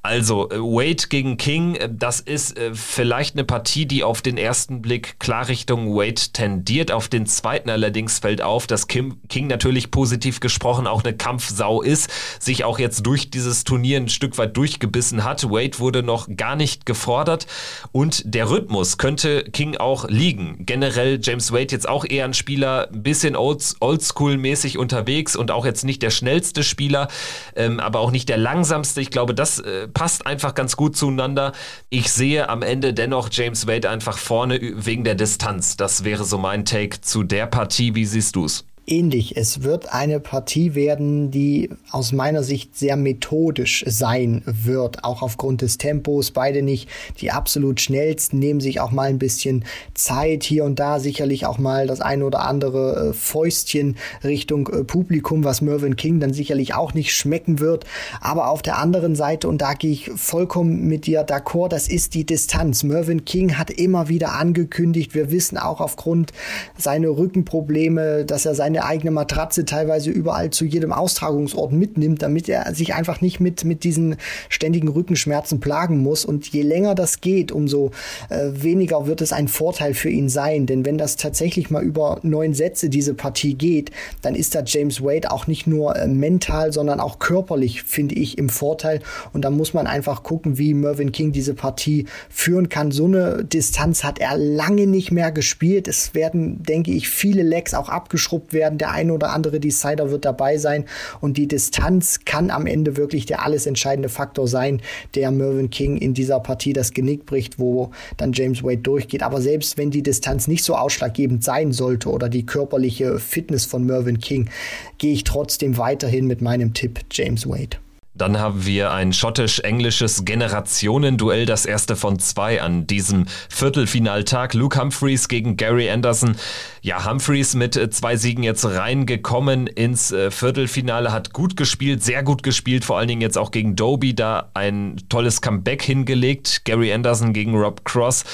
[0.09, 4.39] Also, äh, Wade gegen King, äh, das ist äh, vielleicht eine Partie, die auf den
[4.39, 6.93] ersten Blick klar Richtung Wade tendiert.
[6.93, 11.83] Auf den zweiten allerdings fällt auf, dass Kim, King natürlich positiv gesprochen auch eine Kampfsau
[11.83, 15.51] ist, sich auch jetzt durch dieses Turnier ein Stück weit durchgebissen hat.
[15.51, 17.47] Wade wurde noch gar nicht gefordert
[17.93, 20.65] und der Rhythmus könnte King auch liegen.
[20.65, 25.85] Generell James Wade jetzt auch eher ein Spieler, ein bisschen oldschool-mäßig unterwegs und auch jetzt
[25.85, 27.09] nicht der schnellste Spieler,
[27.55, 29.03] ähm, aber auch nicht der langsamste.
[29.03, 31.51] Ich glaube, das äh, passt einfach ganz gut zueinander.
[31.91, 35.77] Ich sehe am Ende dennoch James Wade einfach vorne wegen der Distanz.
[35.77, 37.97] Das wäre so mein Take zu der Partie.
[37.97, 38.68] Wie siehst du es?
[38.91, 39.37] Ähnlich.
[39.37, 45.63] Es wird eine Partie werden, die aus meiner Sicht sehr methodisch sein wird, auch aufgrund
[45.63, 46.31] des Tempos.
[46.31, 46.89] Beide nicht
[47.21, 51.59] die absolut schnellsten, nehmen sich auch mal ein bisschen Zeit hier und da, sicherlich auch
[51.59, 56.75] mal das ein oder andere äh, Fäustchen Richtung äh, Publikum, was Mervyn King dann sicherlich
[56.75, 57.85] auch nicht schmecken wird.
[58.21, 62.15] Aber auf der anderen Seite, und da gehe ich vollkommen mit dir d'accord, das ist
[62.15, 62.83] die Distanz.
[62.83, 66.33] Mervyn King hat immer wieder angekündigt, wir wissen auch aufgrund
[66.77, 72.49] seiner Rückenprobleme, dass er seine eine eigene Matratze teilweise überall zu jedem Austragungsort mitnimmt, damit
[72.49, 74.17] er sich einfach nicht mit, mit diesen
[74.49, 76.25] ständigen Rückenschmerzen plagen muss.
[76.25, 77.91] Und je länger das geht, umso
[78.31, 80.67] äh, weniger wird es ein Vorteil für ihn sein.
[80.67, 83.91] Denn wenn das tatsächlich mal über neun Sätze diese Partie geht,
[84.23, 88.39] dann ist da James Wade auch nicht nur äh, mental, sondern auch körperlich, finde ich,
[88.39, 89.01] im Vorteil.
[89.33, 92.93] Und da muss man einfach gucken, wie Mervyn King diese Partie führen kann.
[92.93, 95.89] So eine Distanz hat er lange nicht mehr gespielt.
[95.89, 98.79] Es werden, denke ich, viele Lecks auch abgeschrubbt werden werden.
[98.79, 100.85] Der ein oder andere Decider wird dabei sein
[101.21, 104.81] und die Distanz kann am Ende wirklich der alles entscheidende Faktor sein,
[105.15, 109.23] der Mervyn King in dieser Partie das Genick bricht, wo dann James Wade durchgeht.
[109.23, 113.85] Aber selbst wenn die Distanz nicht so ausschlaggebend sein sollte oder die körperliche Fitness von
[113.85, 114.51] Mervyn King,
[114.99, 117.79] gehe ich trotzdem weiterhin mit meinem Tipp James Wade.
[118.19, 124.55] Dann haben wir ein schottisch-englisches Generationenduell, das erste von zwei an diesem Viertelfinaltag.
[124.55, 126.37] Luke Humphreys gegen Gary Anderson.
[126.83, 132.25] Ja, Humphreys mit äh, zwei Siegen jetzt reingekommen ins äh, Viertelfinale, hat gut gespielt, sehr
[132.25, 136.65] gut gespielt, vor allen Dingen jetzt auch gegen Doby, da ein tolles Comeback hingelegt.
[136.65, 138.25] Gary Anderson gegen Rob Cross.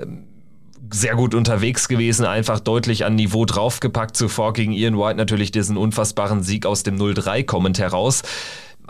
[0.00, 0.26] Ähm,
[0.92, 4.16] sehr gut unterwegs gewesen, einfach deutlich an Niveau draufgepackt.
[4.16, 8.22] Zuvor gegen Ian White natürlich diesen unfassbaren Sieg aus dem 0-3 kommend heraus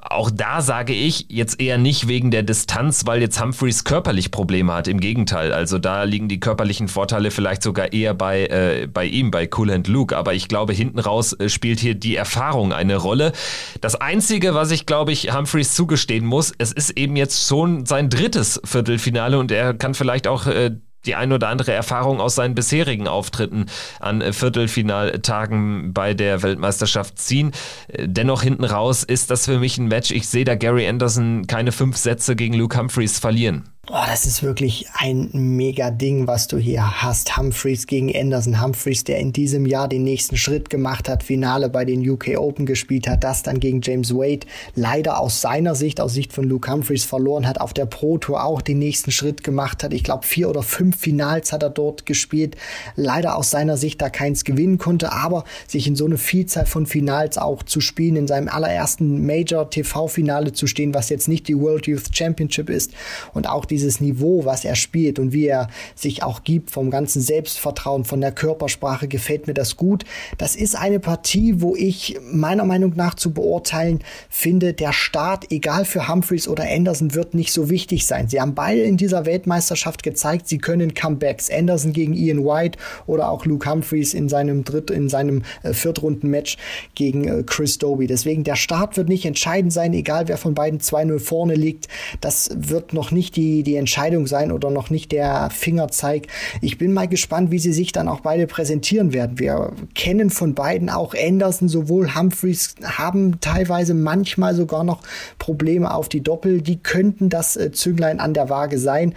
[0.02, 4.72] auch da sage ich jetzt eher nicht wegen der Distanz, weil jetzt Humphreys körperlich Probleme
[4.72, 4.88] hat.
[4.88, 9.30] Im Gegenteil, also da liegen die körperlichen Vorteile vielleicht sogar eher bei, äh, bei ihm,
[9.30, 10.16] bei Cool and Luke.
[10.16, 13.32] Aber ich glaube, hinten raus äh, spielt hier die Erfahrung eine Rolle.
[13.80, 18.10] Das Einzige, was ich glaube ich Humphreys zugestehen muss, es ist eben jetzt schon sein
[18.10, 20.72] drittes Viertelfinale und er kann vielleicht auch äh,
[21.06, 23.66] die ein oder andere Erfahrung aus seinen bisherigen Auftritten
[24.00, 27.52] an Viertelfinaltagen bei der Weltmeisterschaft ziehen.
[27.98, 30.10] Dennoch hinten raus ist das für mich ein Match.
[30.10, 33.73] Ich sehe da Gary Anderson keine fünf Sätze gegen Luke Humphreys verlieren.
[33.90, 37.36] Oh, das ist wirklich ein mega Ding, was du hier hast.
[37.36, 38.62] Humphreys gegen Anderson.
[38.62, 42.64] Humphreys, der in diesem Jahr den nächsten Schritt gemacht hat, Finale bei den UK Open
[42.64, 46.72] gespielt hat, das dann gegen James Wade leider aus seiner Sicht, aus Sicht von Luke
[46.72, 49.92] Humphreys verloren hat, auf der Pro Tour auch den nächsten Schritt gemacht hat.
[49.92, 52.56] Ich glaube, vier oder fünf Finals hat er dort gespielt.
[52.96, 56.86] Leider aus seiner Sicht da keins gewinnen konnte, aber sich in so eine Vielzahl von
[56.86, 61.58] Finals auch zu spielen, in seinem allerersten Major TV-Finale zu stehen, was jetzt nicht die
[61.58, 62.92] World Youth Championship ist
[63.34, 66.90] und auch die dieses Niveau, was er spielt und wie er sich auch gibt, vom
[66.90, 70.04] ganzen Selbstvertrauen, von der Körpersprache, gefällt mir das gut.
[70.38, 73.98] Das ist eine Partie, wo ich meiner Meinung nach zu beurteilen
[74.30, 78.28] finde, der Start, egal für Humphreys oder Anderson, wird nicht so wichtig sein.
[78.28, 81.50] Sie haben beide in dieser Weltmeisterschaft gezeigt, sie können Comebacks.
[81.50, 86.58] Anderson gegen Ian White oder auch Luke Humphreys in seinem dritt, in seinem äh, Viertrunden-Match
[86.94, 88.06] gegen äh, Chris Doby.
[88.06, 91.88] Deswegen der Start wird nicht entscheidend sein, egal wer von beiden 2-0 vorne liegt.
[92.20, 96.28] Das wird noch nicht die, die Entscheidung sein oder noch nicht der Fingerzeig.
[96.60, 99.38] Ich bin mal gespannt, wie sie sich dann auch beide präsentieren werden.
[99.38, 105.00] Wir kennen von beiden auch Anderson, sowohl Humphreys haben teilweise manchmal sogar noch
[105.38, 106.60] Probleme auf die Doppel.
[106.60, 109.14] Die könnten das äh, Zünglein an der Waage sein.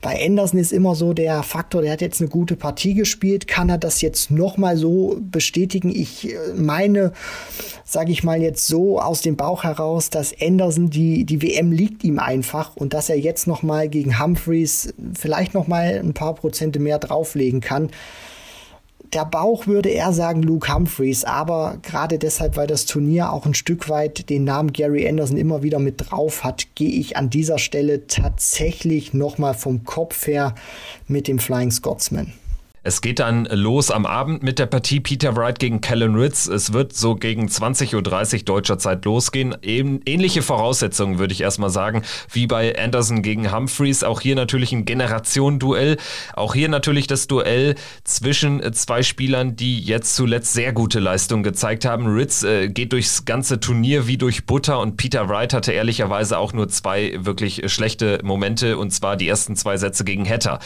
[0.00, 3.48] Bei Anderson ist immer so der Faktor, der hat jetzt eine gute Partie gespielt.
[3.48, 5.90] Kann er das jetzt nochmal so bestätigen?
[5.90, 7.12] Ich äh, meine,
[7.84, 12.04] sage ich mal jetzt so aus dem Bauch heraus, dass Anderson die, die WM liegt
[12.04, 16.98] ihm einfach und dass er jetzt nochmal gegen Humphreys vielleicht nochmal ein paar Prozente mehr
[16.98, 17.90] drauflegen kann
[19.12, 23.54] der Bauch würde eher sagen Luke Humphreys, aber gerade deshalb, weil das Turnier auch ein
[23.54, 27.58] Stück weit den Namen Gary Anderson immer wieder mit drauf hat, gehe ich an dieser
[27.58, 30.54] Stelle tatsächlich nochmal vom Kopf her
[31.06, 32.32] mit dem Flying Scotsman.
[32.88, 36.46] Es geht dann los am Abend mit der Partie Peter Wright gegen Kellen Ritz.
[36.46, 37.94] Es wird so gegen 20.30
[38.36, 39.54] Uhr deutscher Zeit losgehen.
[39.60, 44.04] Eben ähnliche Voraussetzungen würde ich erstmal sagen, wie bei Anderson gegen Humphreys.
[44.04, 45.98] Auch hier natürlich ein Generationenduell.
[46.32, 51.84] Auch hier natürlich das Duell zwischen zwei Spielern, die jetzt zuletzt sehr gute Leistungen gezeigt
[51.84, 52.06] haben.
[52.06, 56.54] Ritz äh, geht durchs ganze Turnier wie durch Butter und Peter Wright hatte ehrlicherweise auch
[56.54, 60.58] nur zwei wirklich schlechte Momente und zwar die ersten zwei Sätze gegen Hatter.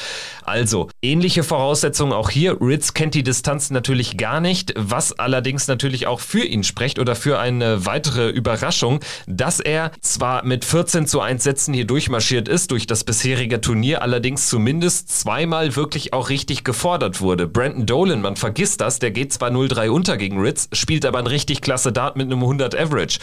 [0.45, 6.07] Also ähnliche Voraussetzungen auch hier, Ritz kennt die Distanz natürlich gar nicht, was allerdings natürlich
[6.07, 11.21] auch für ihn spricht oder für eine weitere Überraschung, dass er zwar mit 14 zu
[11.21, 16.65] 1 Sätzen hier durchmarschiert ist durch das bisherige Turnier, allerdings zumindest zweimal wirklich auch richtig
[16.65, 17.47] gefordert wurde.
[17.47, 21.27] Brandon Dolan, man vergisst das, der geht zwar 0-3 unter gegen Ritz, spielt aber ein
[21.27, 23.19] richtig klasse Dart mit einem 100 Average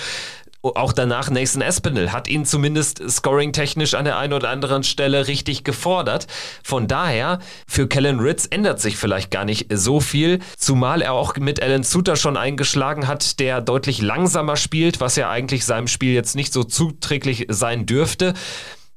[0.61, 5.63] auch danach Nathan Espinel hat ihn zumindest scoring-technisch an der einen oder anderen Stelle richtig
[5.63, 6.27] gefordert.
[6.63, 11.37] Von daher, für Kellen Ritz ändert sich vielleicht gar nicht so viel, zumal er auch
[11.37, 16.13] mit Alan Suter schon eingeschlagen hat, der deutlich langsamer spielt, was ja eigentlich seinem Spiel
[16.13, 18.33] jetzt nicht so zuträglich sein dürfte.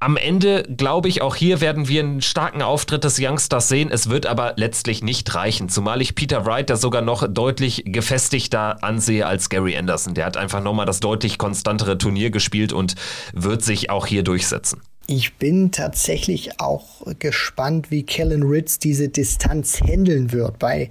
[0.03, 3.89] Am Ende glaube ich, auch hier werden wir einen starken Auftritt des Youngsters sehen.
[3.89, 8.83] Es wird aber letztlich nicht reichen, zumal ich Peter Wright da sogar noch deutlich gefestigter
[8.83, 10.15] ansehe als Gary Anderson.
[10.15, 12.97] Der hat einfach nochmal das deutlich konstantere Turnier gespielt und
[13.33, 14.83] wird sich auch hier durchsetzen.
[15.09, 20.61] Ich bin tatsächlich auch gespannt, wie Kellen Ritz diese Distanz handeln wird.
[20.61, 20.91] Bei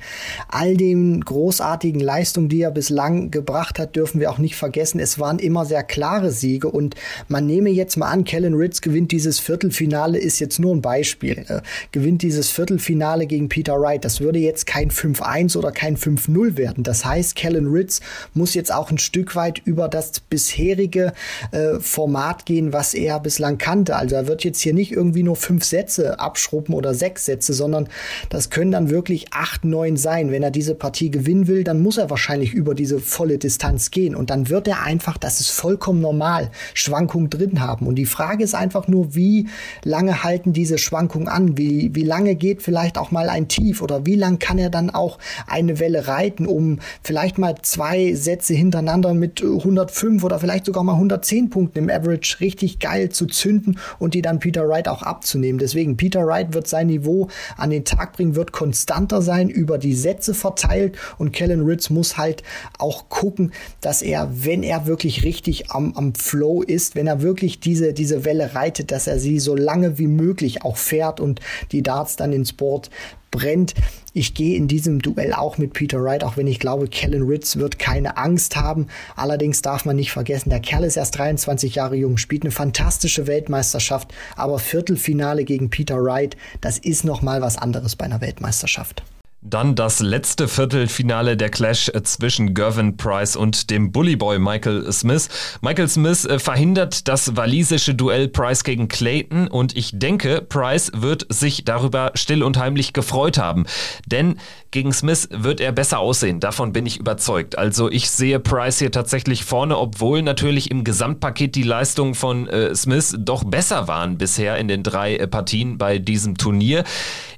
[0.50, 5.18] all den großartigen Leistungen, die er bislang gebracht hat, dürfen wir auch nicht vergessen, es
[5.18, 6.96] waren immer sehr klare Siege und
[7.30, 11.46] man nehme jetzt mal an, Kellen Ritz gewinnt dieses Viertelfinale, ist jetzt nur ein Beispiel,
[11.48, 11.62] äh,
[11.94, 14.04] gewinnt dieses Viertelfinale gegen Peter Wright.
[14.04, 16.84] Das würde jetzt kein 5-1 oder kein 5-0 werden.
[16.84, 18.02] Das heißt, Kellen Ritz
[18.34, 21.14] muss jetzt auch ein Stück weit über das bisherige
[21.52, 25.36] äh, Format gehen, was er bislang kannte also er wird jetzt hier nicht irgendwie nur
[25.36, 27.88] fünf Sätze abschruppen oder sechs Sätze, sondern
[28.30, 30.32] das können dann wirklich acht, neun sein.
[30.32, 34.16] Wenn er diese Partie gewinnen will, dann muss er wahrscheinlich über diese volle Distanz gehen.
[34.16, 37.88] Und dann wird er einfach, das ist vollkommen normal, Schwankungen drin haben.
[37.88, 39.48] Und die Frage ist einfach nur, wie
[39.84, 41.58] lange halten diese Schwankungen an?
[41.58, 43.82] Wie, wie lange geht vielleicht auch mal ein Tief?
[43.82, 48.54] Oder wie lange kann er dann auch eine Welle reiten, um vielleicht mal zwei Sätze
[48.54, 53.78] hintereinander mit 105 oder vielleicht sogar mal 110 Punkten im Average richtig geil zu zünden
[54.00, 55.60] und die dann Peter Wright auch abzunehmen.
[55.60, 57.28] Deswegen, Peter Wright wird sein Niveau
[57.58, 62.18] an den Tag bringen, wird konstanter sein, über die Sätze verteilt und Kellen Ritz muss
[62.18, 62.44] halt
[62.78, 67.60] auch gucken, dass er, wenn er wirklich richtig am, am Flow ist, wenn er wirklich
[67.60, 71.40] diese, diese Welle reitet, dass er sie so lange wie möglich auch fährt und
[71.72, 72.90] die Darts dann ins Board
[73.32, 73.74] brennt.
[74.14, 77.56] Ich gehe in diesem Duell auch mit Peter Wright, auch wenn ich glaube, Kellen Ritz
[77.56, 78.88] wird keine Angst haben.
[79.16, 83.28] Allerdings darf man nicht vergessen, der Kerl ist erst 23 Jahre jung, spielt eine fantastische
[83.28, 89.04] Weltmeisterschaft, aber Viertelfinale gegen Peter Wright, das ist nochmal was anderes bei einer Weltmeisterschaft.
[89.44, 95.30] Dann das letzte Viertelfinale der Clash zwischen Gervin Price und dem Bullyboy Michael Smith.
[95.62, 101.26] Michael Smith äh, verhindert das walisische Duell Price gegen Clayton und ich denke, Price wird
[101.30, 103.66] sich darüber still und heimlich gefreut haben.
[104.06, 104.36] Denn
[104.70, 107.58] gegen Smith wird er besser aussehen, davon bin ich überzeugt.
[107.58, 112.76] Also ich sehe Price hier tatsächlich vorne, obwohl natürlich im Gesamtpaket die Leistungen von äh,
[112.76, 116.84] Smith doch besser waren bisher in den drei äh, Partien bei diesem Turnier.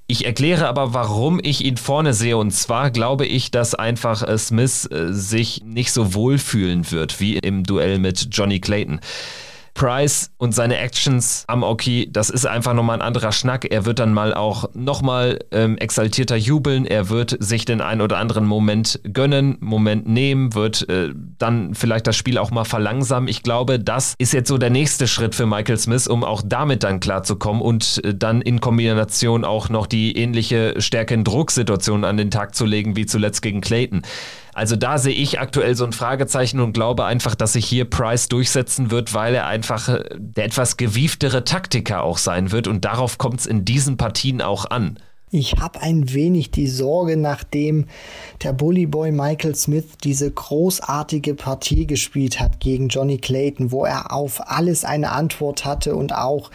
[0.07, 2.37] Ich erkläre aber, warum ich ihn vorne sehe.
[2.37, 7.37] Und zwar glaube ich, dass einfach äh, Smith äh, sich nicht so wohlfühlen wird wie
[7.37, 8.99] im Duell mit Johnny Clayton.
[9.73, 13.65] Price und seine Actions am Oki, das ist einfach nochmal ein anderer Schnack.
[13.69, 16.85] Er wird dann mal auch nochmal ähm, exaltierter jubeln.
[16.85, 22.07] Er wird sich den einen oder anderen Moment gönnen, Moment nehmen, wird äh, dann vielleicht
[22.07, 23.27] das Spiel auch mal verlangsamen.
[23.27, 26.83] Ich glaube, das ist jetzt so der nächste Schritt für Michael Smith, um auch damit
[26.83, 32.17] dann klarzukommen und äh, dann in Kombination auch noch die ähnliche Stärke in Drucksituationen an
[32.17, 34.03] den Tag zu legen wie zuletzt gegen Clayton.
[34.53, 38.27] Also da sehe ich aktuell so ein Fragezeichen und glaube einfach, dass sich hier Price
[38.29, 43.17] durchsetzen wird, weil er einfach äh, der etwas gewieftere Taktiker auch sein wird und darauf
[43.17, 44.99] kommt es in diesen Partien auch an.
[45.35, 47.87] Ich habe ein wenig die Sorge, nachdem
[48.43, 54.13] der Bully Boy Michael Smith diese großartige Partie gespielt hat gegen Johnny Clayton, wo er
[54.13, 56.51] auf alles eine Antwort hatte und auch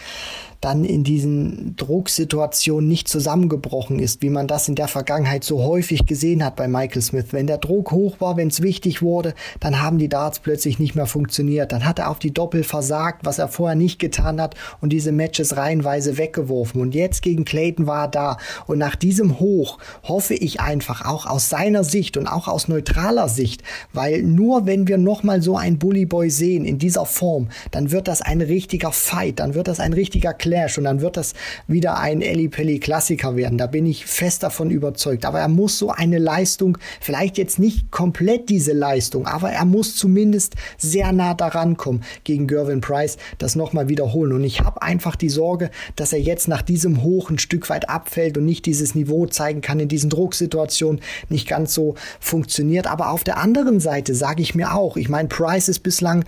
[0.60, 6.06] dann in diesen Drucksituationen nicht zusammengebrochen ist, wie man das in der Vergangenheit so häufig
[6.06, 7.26] gesehen hat bei Michael Smith.
[7.30, 10.96] Wenn der Druck hoch war, wenn es wichtig wurde, dann haben die Darts plötzlich nicht
[10.96, 11.70] mehr funktioniert.
[11.70, 15.12] Dann hat er auf die Doppel versagt, was er vorher nicht getan hat und diese
[15.12, 16.80] Matches reihenweise weggeworfen.
[16.80, 18.36] Und jetzt gegen Clayton war er da.
[18.66, 23.28] Und nach diesem Hoch hoffe ich einfach auch aus seiner Sicht und auch aus neutraler
[23.28, 27.92] Sicht, weil nur wenn wir nochmal so einen Bully Boy sehen in dieser Form, dann
[27.92, 30.47] wird das ein richtiger Fight, dann wird das ein richtiger Clash
[30.78, 31.34] und dann wird das
[31.66, 33.58] wieder ein Eli Pelli Klassiker werden.
[33.58, 35.24] Da bin ich fest davon überzeugt.
[35.24, 39.96] Aber er muss so eine Leistung, vielleicht jetzt nicht komplett diese Leistung, aber er muss
[39.96, 44.32] zumindest sehr nah daran kommen gegen Gervin Price, das nochmal wiederholen.
[44.32, 47.88] Und ich habe einfach die Sorge, dass er jetzt nach diesem Hoch ein Stück weit
[47.88, 52.86] abfällt und nicht dieses Niveau zeigen kann in diesen Drucksituationen, nicht ganz so funktioniert.
[52.86, 56.24] Aber auf der anderen Seite sage ich mir auch, ich meine, Price ist bislang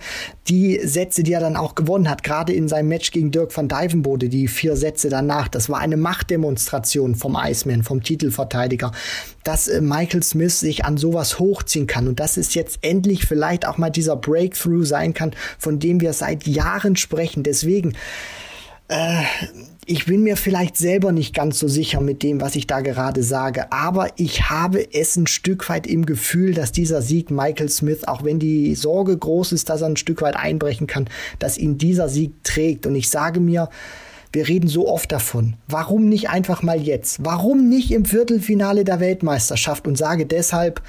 [0.47, 3.67] die Sätze, die er dann auch gewonnen hat, gerade in seinem Match gegen Dirk van
[3.67, 8.91] Dijvenbode wurde, die vier Sätze danach, das war eine Machtdemonstration vom Iceman, vom Titelverteidiger,
[9.45, 13.65] dass äh, Michael Smith sich an sowas hochziehen kann und dass es jetzt endlich vielleicht
[13.65, 17.43] auch mal dieser Breakthrough sein kann, von dem wir seit Jahren sprechen.
[17.43, 17.95] Deswegen,
[18.89, 19.23] äh,
[19.91, 23.23] ich bin mir vielleicht selber nicht ganz so sicher mit dem, was ich da gerade
[23.23, 28.05] sage, aber ich habe es ein Stück weit im Gefühl, dass dieser Sieg Michael Smith,
[28.05, 31.77] auch wenn die Sorge groß ist, dass er ein Stück weit einbrechen kann, dass ihn
[31.77, 32.87] dieser Sieg trägt.
[32.87, 33.67] Und ich sage mir,
[34.31, 35.55] wir reden so oft davon.
[35.67, 37.25] Warum nicht einfach mal jetzt?
[37.25, 39.87] Warum nicht im Viertelfinale der Weltmeisterschaft?
[39.87, 40.81] Und sage deshalb,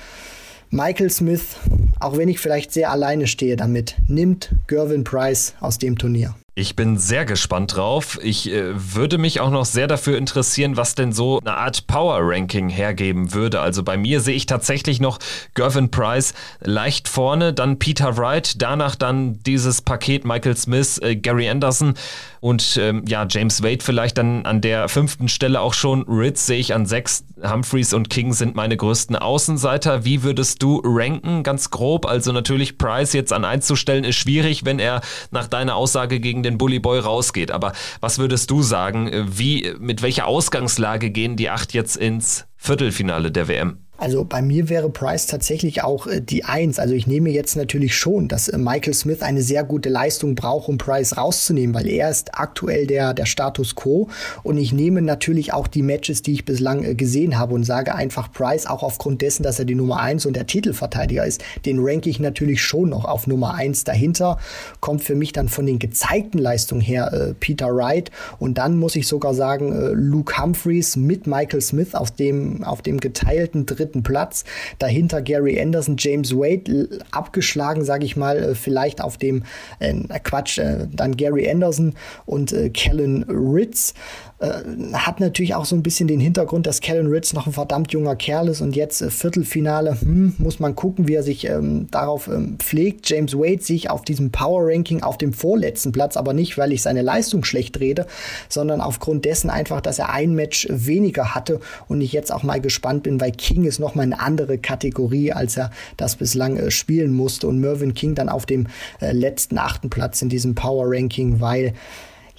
[0.71, 1.57] Michael Smith,
[1.99, 6.37] auch wenn ich vielleicht sehr alleine stehe damit, nimmt Gervin Price aus dem Turnier.
[6.55, 8.19] Ich bin sehr gespannt drauf.
[8.23, 12.69] Ich äh, würde mich auch noch sehr dafür interessieren, was denn so eine Art Power-Ranking
[12.69, 13.61] hergeben würde.
[13.61, 15.19] Also bei mir sehe ich tatsächlich noch
[15.55, 21.49] Gervin Price leicht vorne, dann Peter Wright, danach dann dieses Paket Michael Smith, äh, Gary
[21.49, 21.95] Anderson
[22.43, 26.03] und ähm, ja, James Wade vielleicht dann an der fünften Stelle auch schon.
[26.03, 27.25] Ritz sehe ich an sechs.
[27.43, 30.05] Humphreys und King sind meine größten Außenseiter.
[30.05, 32.07] Wie würdest du ranken, ganz grob?
[32.07, 35.01] Also natürlich Price jetzt an eins zu stellen, ist schwierig, wenn er
[35.31, 37.51] nach deiner Aussage gegen gegen den Bully Boy rausgeht.
[37.51, 39.11] Aber was würdest du sagen?
[39.28, 43.78] Wie, mit welcher Ausgangslage gehen die acht jetzt ins Viertelfinale der WM?
[44.03, 46.81] Also bei mir wäre Price tatsächlich auch äh, die Eins.
[46.81, 50.69] Also ich nehme jetzt natürlich schon, dass äh, Michael Smith eine sehr gute Leistung braucht,
[50.69, 54.09] um Price rauszunehmen, weil er ist aktuell der, der Status quo.
[54.43, 57.95] Und ich nehme natürlich auch die Matches, die ich bislang äh, gesehen habe und sage
[57.95, 61.79] einfach Price, auch aufgrund dessen, dass er die Nummer eins und der Titelverteidiger ist, den
[61.79, 64.39] ranke ich natürlich schon noch auf Nummer eins dahinter.
[64.81, 68.11] Kommt für mich dann von den gezeigten Leistungen her Peter Wright.
[68.41, 72.99] Und dann muss ich sogar sagen, Luke Humphreys mit Michael Smith auf dem, auf dem
[72.99, 74.45] geteilten dritten dritten Platz.
[74.78, 79.45] Dahinter Gary Anderson, James Wade abgeschlagen, sage ich mal, äh, vielleicht auf dem
[79.78, 83.95] äh, Quatsch, äh, dann Gary Anderson und äh, Kellen Ritz.
[84.43, 87.93] Äh, hat natürlich auch so ein bisschen den Hintergrund, dass Kellen Ritz noch ein verdammt
[87.93, 91.86] junger Kerl ist und jetzt äh, Viertelfinale, hm, muss man gucken, wie er sich ähm,
[91.93, 93.09] darauf ähm, pflegt.
[93.09, 96.82] James Wade sich auf diesem Power Ranking auf dem vorletzten Platz, aber nicht, weil ich
[96.82, 98.09] seine Leistung schlecht rede,
[98.49, 102.61] sondern aufgrund dessen einfach, dass er ein Match weniger hatte und ich jetzt auch mal
[102.61, 106.72] gespannt bin, weil King ist noch mal eine andere Kategorie, als er das bislang äh,
[106.72, 108.66] spielen musste und Mervyn King dann auf dem
[109.01, 111.74] äh, letzten achten Platz in diesem Power Ranking, weil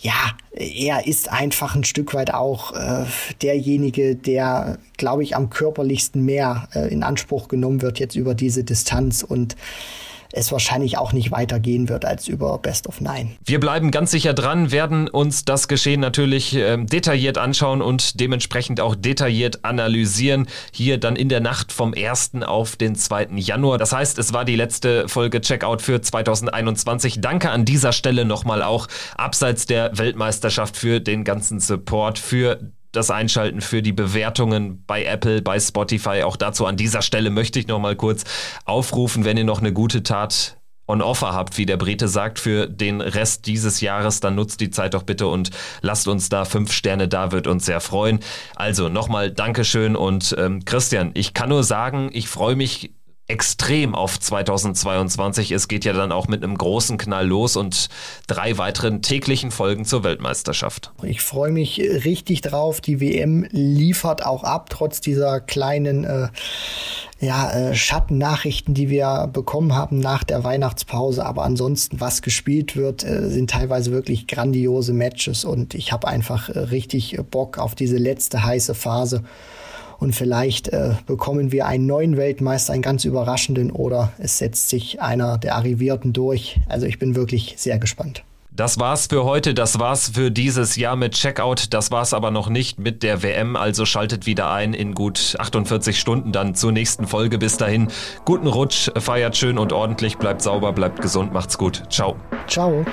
[0.03, 3.05] ja, er ist einfach ein Stück weit auch äh,
[3.41, 8.65] derjenige, der, glaube ich, am körperlichsten mehr äh, in Anspruch genommen wird jetzt über diese
[8.65, 9.23] Distanz.
[9.23, 9.55] Und
[10.34, 13.31] es wahrscheinlich auch nicht weitergehen wird als über Best of Nine.
[13.45, 18.81] Wir bleiben ganz sicher dran, werden uns das Geschehen natürlich äh, detailliert anschauen und dementsprechend
[18.81, 20.47] auch detailliert analysieren.
[20.73, 22.31] Hier dann in der Nacht vom 1.
[22.45, 23.27] auf den 2.
[23.36, 23.77] Januar.
[23.77, 27.21] Das heißt, es war die letzte Folge Checkout für 2021.
[27.21, 32.59] Danke an dieser Stelle nochmal auch abseits der Weltmeisterschaft für den ganzen Support, für
[32.93, 36.23] das Einschalten für die Bewertungen bei Apple, bei Spotify.
[36.23, 38.23] Auch dazu an dieser Stelle möchte ich noch mal kurz
[38.63, 42.67] aufrufen, wenn ihr noch eine gute Tat on offer habt, wie der Brite sagt, für
[42.67, 45.49] den Rest dieses Jahres, dann nutzt die Zeit doch bitte und
[45.81, 48.19] lasst uns da fünf Sterne da, wird uns sehr freuen.
[48.55, 52.91] Also nochmal Dankeschön und ähm, Christian, ich kann nur sagen, ich freue mich
[53.28, 55.51] extrem auf 2022.
[55.51, 57.88] Es geht ja dann auch mit einem großen Knall los und
[58.28, 60.91] drei weiteren täglichen Folgen zur Weltmeisterschaft.
[61.03, 62.82] Ich freue mich richtig drauf.
[62.82, 66.28] Die WM liefert auch ab, trotz dieser kleinen äh,
[67.21, 71.26] ja, äh, Schattennachrichten, die wir bekommen haben nach der Weihnachtspause.
[71.26, 76.49] Aber ansonsten, was gespielt wird, äh, sind teilweise wirklich grandiose Matches und ich habe einfach
[76.49, 79.24] äh, richtig Bock auf diese letzte heiße Phase
[80.03, 85.01] und vielleicht äh, bekommen wir einen neuen Weltmeister, einen ganz überraschenden, oder es setzt sich
[85.01, 86.59] einer der Arrivierten durch.
[86.67, 88.23] Also ich bin wirklich sehr gespannt.
[88.51, 92.49] Das war's für heute, das war's für dieses Jahr mit Checkout, das war's aber noch
[92.49, 97.07] nicht mit der WM, also schaltet wieder ein in gut 48 Stunden dann zur nächsten
[97.07, 97.39] Folge.
[97.39, 97.87] Bis dahin,
[98.25, 101.81] guten Rutsch, feiert schön und ordentlich, bleibt sauber, bleibt gesund, macht's gut.
[101.89, 102.17] Ciao.
[102.47, 102.85] Ciao.